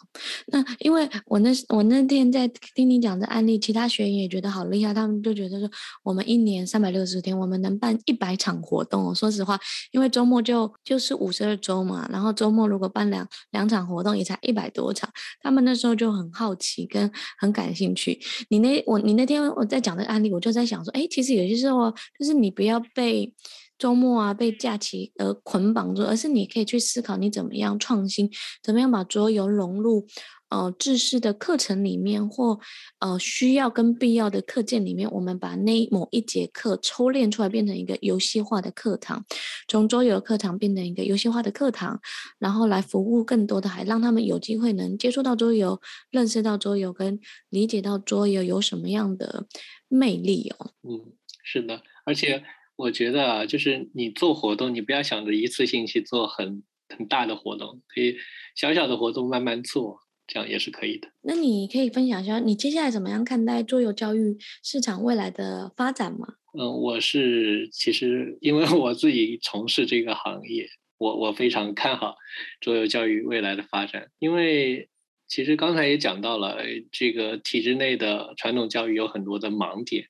[0.49, 5.71] 那因为我那我那天在听你讲的案例，其他学员也觉得好厉害，他们就觉得说，
[6.03, 9.15] 我们一年三百六十天，我们能办一百场活动。
[9.15, 9.59] 说实话，
[9.91, 15.11] 因为周末就就是五十二周嘛，然后周末如果办两两场活动，也才一百多场。
[15.41, 18.21] 他们那时候就很好奇，跟很感兴趣。
[18.51, 23.33] 你那我你那天我在讲的案例，我就在想说，哎，其实有些时候就是你不要被。
[23.79, 28.31] 周末啊，被假期而捆绑住，而是你可以去思考你怎么样创新，
[28.63, 30.07] 怎么样把桌游融入
[30.49, 32.61] 呃制式的课程里面，或
[33.01, 39.25] 呃需要跟必要的课件里面，我们把那某一节课抽练出来，变成一个游戏化的课堂，
[39.67, 42.01] 从桌游课堂变成一个游戏化的课堂，
[42.39, 47.19] 然后来服务更多的孩，让他们有机会能接触到桌游，认识到桌游，跟
[47.49, 49.47] 理解到桌游有什么样的
[49.89, 50.71] 魅力哦。
[50.83, 51.13] 嗯，
[51.43, 52.45] 是的，而且。
[52.77, 58.17] 我觉得啊，就是你做活动，你不要想着一次性去做很很大的活动，可以
[58.57, 61.09] 小小的活动慢慢做，这样也是可以的。
[61.23, 66.35] 那你可以分享一下，你接下来怎么样看待桌游教育市场未来的发展吗？
[66.59, 70.69] 嗯，我是其实因为我自己从事这个行业，
[70.99, 72.17] 我我非常看好
[72.61, 74.89] 桌游教育未来的发展，因为
[75.27, 76.59] 其实刚才也讲到了，
[76.93, 80.07] 这个体制内的传统教育有很多的盲点，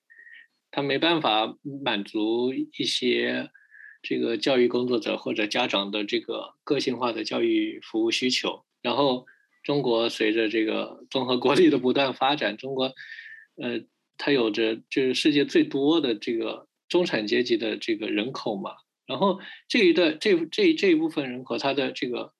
[0.75, 3.49] 它没办法满足一些
[4.03, 8.65] 这个教育工作者或者家长的这个个性化的教育服务需求。
[8.83, 9.25] 然后，
[9.63, 12.87] 中国随着这个综合国力的不断发展，中国，
[13.55, 13.81] 呃，
[14.19, 18.73] 它有着就是世界最多的这个中产阶级的这个人口嘛。
[19.07, 22.33] 然后这一段这这这一部分人口，他的这个。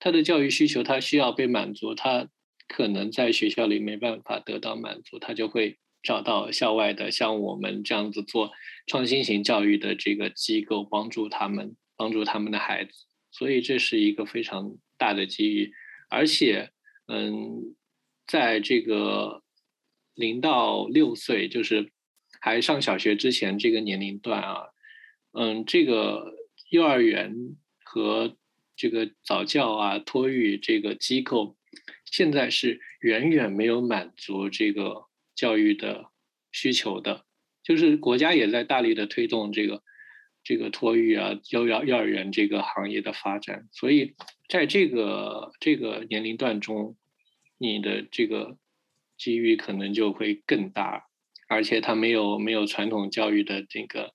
[0.00, 2.28] 他的教育需求，他需要被满足，他
[2.68, 8.52] 可能在学校里没办法得到满足，他就会找到校外的像我们这样子做
[8.86, 12.92] 创新型教育的这个机构，帮助他们，帮助他们的孩子。
[13.30, 15.72] 所以这是一个非常大的机遇，
[16.08, 16.70] 而且，
[17.06, 17.76] 嗯，
[18.26, 19.42] 在这个
[20.14, 21.92] 零到六岁，就是
[22.40, 24.68] 还上小学之前这个年龄段啊，
[25.32, 26.34] 嗯，这个
[26.70, 27.34] 幼儿园
[27.84, 28.36] 和
[28.76, 31.56] 这个早教啊，托育这个机构，
[32.06, 35.04] 现在是远远没有满足这个
[35.38, 36.10] 教育的
[36.50, 37.24] 需求的。
[37.62, 39.82] 就是国家也在大力的推动这个
[40.42, 43.68] 这个托育啊、幼幼幼儿园这个行业的发展。
[43.70, 44.16] 所以
[44.48, 46.96] 在这个这个年龄段中，
[47.58, 48.58] 你的这个
[49.16, 51.06] 机遇可能就会更大，
[51.48, 54.14] 而且他没有没有传统教育的这个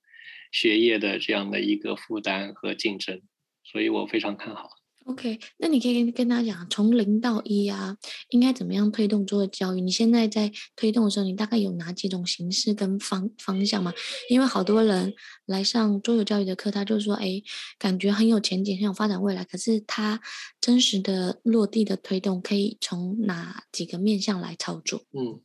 [0.51, 3.21] 学业的这样的一个负担和竞争。
[3.63, 4.82] 所以我非常看好。
[5.05, 7.97] OK，那你可以跟跟他讲，从零到一啊，
[8.29, 9.81] 应该怎么样推动桌游教育？
[9.81, 13.93] 你现在在推动的时候，你大概有哪几种形式跟方方向吗？
[14.29, 15.13] 因为好多人
[15.45, 17.41] 来上桌游教育的课，他就说，哎，
[17.77, 19.43] 感觉很有前景，很有发展未来。
[19.43, 20.21] 可是他
[20.61, 25.03] 真实的落地的推动，可以从哪几个面向来操作？
[25.11, 25.41] 嗯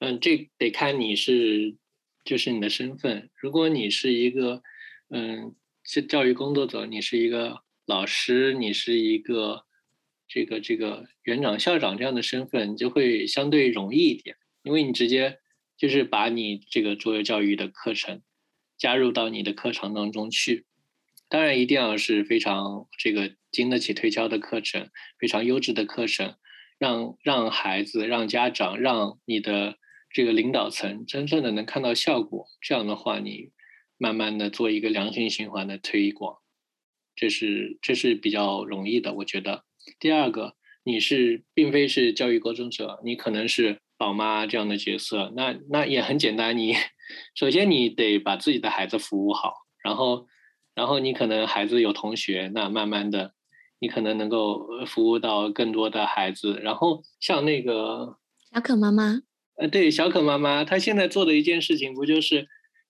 [0.00, 1.76] 嗯，这得看你是
[2.24, 3.30] 就是你的身份。
[3.36, 4.62] 如果你是一个
[5.08, 5.54] 嗯。
[5.82, 9.64] 是教育工作者，你是一个老师，你是一个
[10.28, 15.38] 这个这个园长、校长这样的身份，就会相对容易一点，因为你直接
[15.76, 18.22] 就是把你这个桌游教育的课程
[18.78, 20.66] 加入到你的课程当中去。
[21.28, 26.36] 当然，一定要是非常这个经得起推敲的课程，非常优质的课程，
[26.78, 29.76] 让让孩子、让家长、让你的
[30.12, 32.46] 这个领导层真正的能看到效果。
[32.60, 33.50] 这样的话，你。
[34.02, 36.38] 慢慢的做一个良性循环的推广，
[37.20, 39.64] 这是这是比较容易的，我觉得。
[39.98, 40.54] 第二个，
[40.84, 46.74] 你是并非是教育工作者，你可能是宝妈这样的角色，那那也很简单，你
[47.34, 49.52] 首先你得把自己的孩子服务好，
[49.84, 50.26] 然后
[50.74, 53.34] 然后你可能孩子有同学，那慢慢的
[53.80, 58.16] 你可能能够服务到更多的孩子，然后像那个
[58.50, 59.20] 小可妈妈，
[59.56, 62.48] 呃，对，小可妈妈，她现在做的一件事情不就是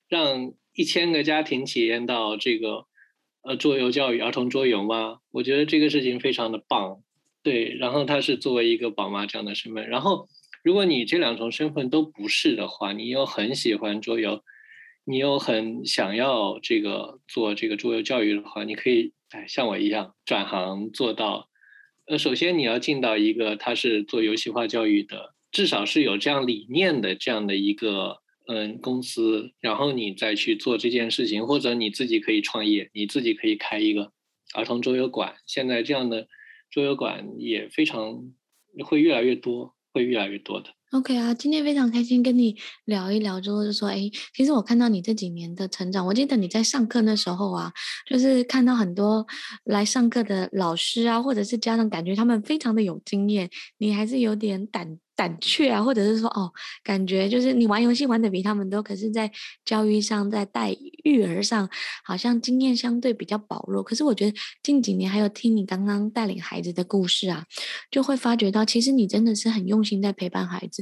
[0.09, 2.87] 让一千个家庭体验到这个，
[3.43, 5.18] 呃，桌游教育儿童桌游吗？
[5.30, 7.03] 我觉得这个事情非常的棒，
[7.43, 7.74] 对。
[7.74, 10.28] 然后他是作为一个宝妈这样的身份，然后
[10.62, 14.43] 如果你这两种身份都不是的话，你又很喜欢桌游，
[15.05, 21.49] 你又很想要这个做这个桌游教育的话，你可以哎像我一样转行做到，
[22.07, 28.20] 呃，首先你要进到一个他是做游戏化教育的，至少是有这样理念的这样的一个。
[28.53, 34.11] 嗯，公司，然后你再去做这件事情，或者你自己可以创业，你自己可以开一个
[34.55, 35.37] 儿童桌游馆。
[35.47, 36.27] 现在这样的
[36.69, 38.35] 桌游馆也非常
[38.85, 40.75] 会越来越多，会越来越多的。
[40.93, 47.72] OK 啊，今天非常开心跟你聊一聊，之后就说，哎，其实我看到你这几年的成长，我记得你在上课那时候啊，
[48.09, 49.24] 就是看到很多
[49.62, 54.99] 来上课的老师啊，或者是家长，感觉他们非常的有经验，你还是有点胆。
[55.16, 56.51] 胆怯啊，或者是说哦，
[56.82, 59.30] 感觉就是你玩游戏玩的比他们多，可是，在
[59.66, 60.74] 教育上，在带
[61.05, 61.68] 育儿上，
[62.03, 63.82] 好像经验相对比较薄弱。
[63.82, 67.45] 可是我觉得近几年还有听你刚刚带领孩子的故事啊，
[67.91, 70.80] 就会发觉到其实你真的是很用心在陪伴孩子。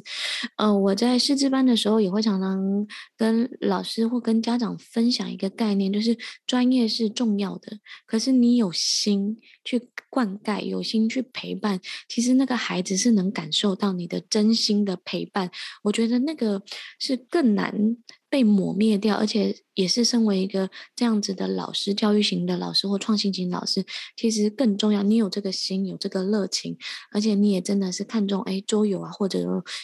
[0.57, 2.87] 呃，我在师资班的时候也会常常
[3.17, 14.23] 跟老师或跟家长分享一个概念，就是专业是重要的，可是你有心去灌溉，有心去陪伴，其实那个孩子是能感受到你的。
[14.31, 15.51] 真心的陪伴，
[15.83, 16.63] 我觉得那个
[16.99, 17.97] 是更难
[18.31, 23.85] 被抹灭掉，而且也是身为一个这样子的老师，教育型的老师或创新型老师，
[24.17, 25.03] 其实更重要。
[25.03, 26.77] 你有这个心，有这个热情，
[27.13, 29.41] 而且你也真的是看重哎，桌游啊，或者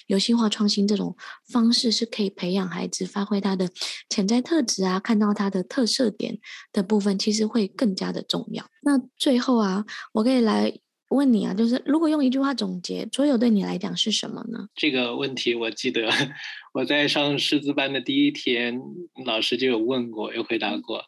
[0.07, 1.16] 游戏化创新这种
[1.49, 3.68] 方式，是可以培养孩子发挥他的
[4.09, 6.38] 潜在特质啊，看到他的特色点
[6.72, 8.66] 的部分，其实会更加的重要。
[8.82, 10.78] 那最后啊，我可以来。
[11.14, 14.68] 问你啊，就是如果用一句话总结，桌游对你来讲是什么呢？
[14.74, 16.08] 这个问题我记得
[16.74, 18.80] 我在上师资班的第一天，
[19.24, 21.04] 老师就有问过，有回答过。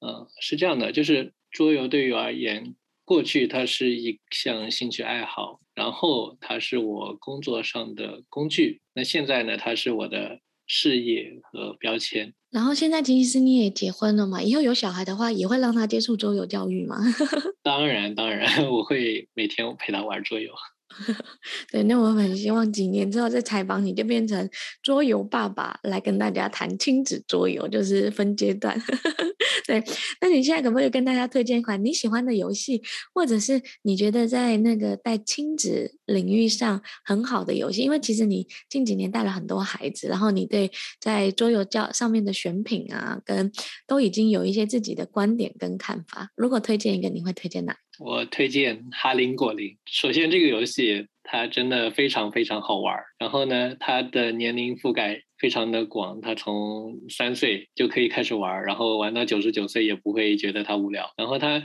[0.00, 8.82] 嗯，是这样的，就是桌游对于我而言，过去它是一项兴趣爱好，然后它是我工作上的工具。
[8.92, 12.32] 那现在呢，它是我的事业和标签。
[12.50, 14.40] 然后现在其实你也结婚了嘛？
[14.42, 16.96] 以后有小孩的话，也会让他接触桌游教育吗？
[17.62, 20.50] 当然，当然， 我会每天陪他玩桌游。
[21.70, 24.48] 对，那我很希望几年之后再采访你，就变成
[24.82, 28.80] 桌游爸爸来跟大家谈亲子桌游，就是分阶段。
[29.66, 29.82] 对，
[30.20, 32.82] 那你现在可不可以跟大家推荐一款你喜欢的游戏，
[33.12, 37.82] 或者是你觉得在那个带亲子领域上很好的游戏？
[37.82, 40.70] 因为其实你近几年带了很多孩子，然后你对
[41.00, 43.50] 在桌游教上面的选品啊，跟
[43.86, 46.30] 都已经有一些自己的观点跟看法。
[46.36, 47.76] 如果推荐一个，你会推荐哪？
[47.98, 49.76] 我推荐哈林果林。
[49.86, 52.94] 首先，这个游戏它真的非常非常好玩。
[53.18, 61.12] 然后呢，它的年龄覆盖非常的广，它从三岁就可以开始玩，然后玩到九十九岁也不会觉得它无聊。
[61.16, 61.62] 然后它，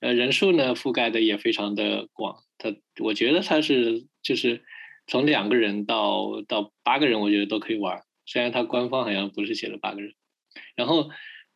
[0.00, 2.36] 呃，人数呢覆盖的也非常的广。
[2.58, 4.62] 它，我觉得它是就是
[5.06, 8.00] 从两个人到到八个人，我觉得都可以玩。
[8.24, 10.12] 虽然它官方好像不是写了八个人。
[10.76, 11.10] 然后。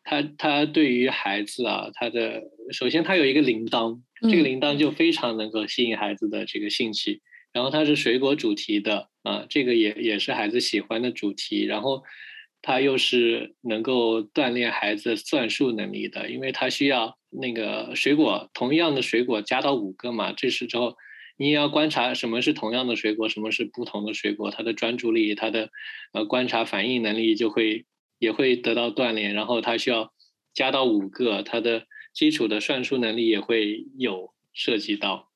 [0.09, 2.41] 他他对于孩子啊，他的
[2.71, 4.01] 首先他有一个铃铛，
[4.31, 7.21] 这个铃铛就非常能够吸引孩子的这个兴趣。
[7.53, 11.65] 然后它是水果主题的啊，这个也也是孩子喜欢的主题。
[11.65, 12.05] 然后
[12.63, 20.33] 它又是能够锻炼孩子算术能力的，因为它需要那个水果同样的水果加到五个嘛。
[20.33, 20.95] 这时之后
[21.37, 25.71] 你也要观察什么是同样的水果，什么是不同的水果，他的专注力，他的
[26.13, 27.85] 呃观察反应能力就会。
[28.19, 30.13] 也会得到锻炼，然后他需要
[30.55, 35.31] 加到五个，他的基础的算术能力也会有涉及到，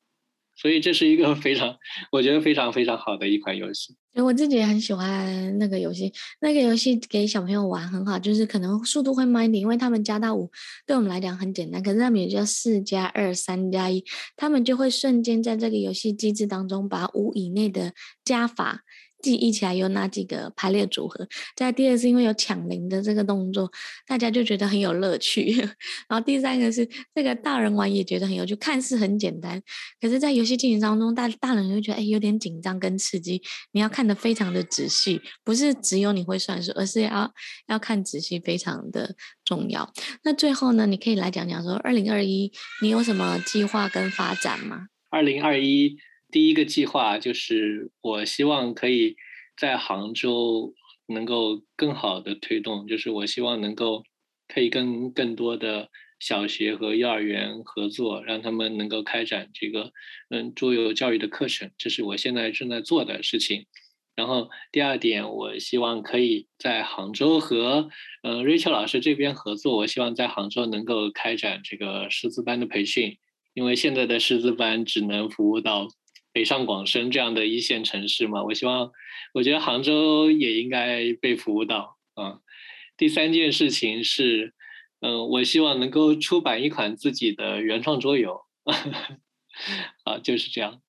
[0.57, 1.77] 所以这是一个非常，
[2.13, 3.97] 我觉得非常非常好的一款游戏。
[4.15, 10.51] 我自己也很喜欢那个游戏，那个游戏给小朋友玩很好，就是可能速度会慢一点，因为他们加到五，
[10.85, 14.05] 对我们来讲很简单，可是他们也就四加二、三加一，
[14.37, 17.93] 他们就会瞬间在这个游戏机制当中把五以内的
[18.25, 18.83] 加法。
[19.23, 21.27] 记忆起来有哪几个排列组合？
[21.55, 23.71] 再第二是因为有抢铃的这个动作，
[24.07, 25.53] 大家就觉得很有乐趣。
[26.09, 29.61] 然后第三个是这个大人玩也觉得很有趣，看似很简单，
[30.01, 33.43] 可是，在游戏进行当中，大大人就觉得哎有点紧张跟刺激，
[33.73, 37.33] 你要看得非常的仔细，不是只有你会算数，而是要
[37.67, 39.15] 要看仔细，非常的
[39.45, 39.93] 重要。
[40.23, 42.51] 那最后呢，你可以来讲讲说，二零二一
[42.83, 44.87] 你有什么计划跟发展吗？
[45.11, 45.97] 二零二一。
[46.31, 49.17] 第一个计划就是，我希望可以
[49.57, 50.73] 在杭州
[51.07, 54.05] 能够更好的推动，就是我希望能够
[54.47, 55.89] 可以跟更多的
[56.21, 59.93] 小学和幼儿园合作，让他们能够开展这个
[60.29, 63.67] 嗯桌游教育的课程，这是我现在正在做的事情。
[64.15, 67.89] 然后第二点，我希望可以在杭州和
[68.23, 73.17] 嗯 Rachel 老师这边合作，我希望在杭州能够开展这个师资班的培训，
[73.55, 75.89] 因为现在的师资班只能服务到。
[76.33, 78.91] 北上广深这样的一线城市嘛，我希望，
[79.35, 82.41] 我觉得杭州也应该被服务到嗯。
[82.97, 84.53] 第三件事情是，
[85.01, 88.43] 嗯，我希望能够出版一款自己的原创桌游，
[90.05, 90.83] 啊，就是这样。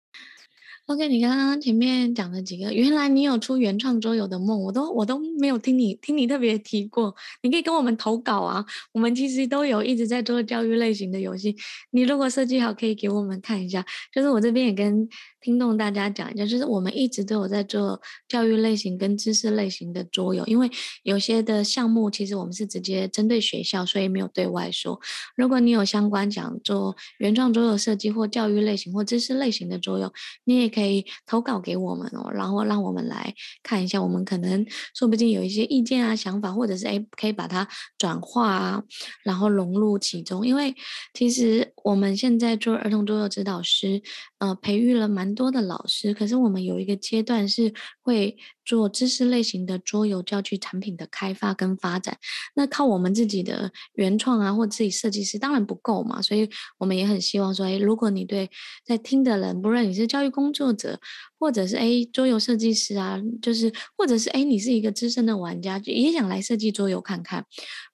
[0.92, 7.16] OK，你刚刚前面讲了几个，原来你有出原创桌游的梦，我都我都没有听你听你特别提过。
[7.44, 11.56] 你可以跟我们投稿啊，我们其实都有一直在做教育类型的游戏。
[11.92, 13.86] 你如果设计好，可以给我们看一下。
[14.14, 15.08] 就是我这边也跟。
[15.44, 20.70] 听众大家讲一下，就是我们一直都有在做教育类型跟知识类型的桌游，因为
[21.02, 25.00] 有些的项目其实我们是直接针对学校，所以没有对外说。
[25.36, 30.14] 如果你有相关讲做原创桌游设计或教育类型或知识类型的桌游，
[30.44, 34.66] 你也可以可以投稿给我们哦，然后让我们来看一下，我们可能
[34.96, 37.68] 说不定有一些意见啊、想法，或者是诶可以把它
[38.00, 38.84] 转化啊，
[39.24, 40.46] 然后融入其中。
[40.46, 40.76] 因为
[41.14, 44.02] 其实我们现在做儿童桌游指导师，
[44.40, 47.72] 呃，培育了蛮多的老师，可是我们有一个阶段是
[48.02, 52.18] 会做知识类型的桌游教具产品的开发跟发展。
[52.56, 58.50] 那靠我们自己的原创啊，或自己设计师当然不够嘛，所以我们也很希望说，诶，如果你对
[58.84, 61.00] 在听的人，不论你是教育工作或者，
[61.38, 67.46] 或者是诶桌游设计师啊，就是或者是诶你是一个资深的玩家，也想来设计桌游看看，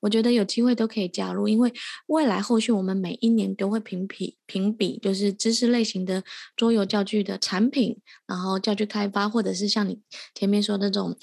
[0.01, 1.73] 我觉得有机会都可以加入，因为
[2.07, 6.23] 未来后续我们每一年都会评比评比，就是知识类型的
[6.55, 7.97] 桌游教具的产品，
[8.28, 9.99] 然后教具开发，或者是像你
[10.36, 11.17] 前面说的这种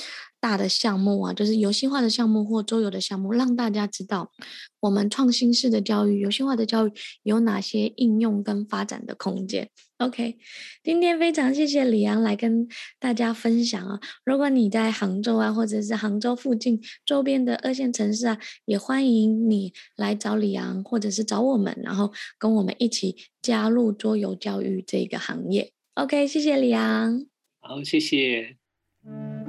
[0.45, 4.30] 大的项目啊，就是游戏化的项目或桌游的项目，让大家知道
[4.80, 6.92] 我们创新式的教育、游戏化的教育
[7.22, 9.70] 有哪些应用跟发展的空间。
[9.97, 10.36] OK，
[10.82, 12.68] 今天非常谢谢李阳来跟
[13.01, 13.99] 大家分享啊！
[14.22, 25.72] 如果你在杭州啊，或者是杭州附近周边的二线城市啊，也欢迎你来找李阳，或者是找我们，然后跟我们一起加入桌游教育这个行业。
[25.95, 27.24] OK，谢谢李阳。
[27.61, 28.64] 好，谢谢。
[29.07, 29.44] Müzik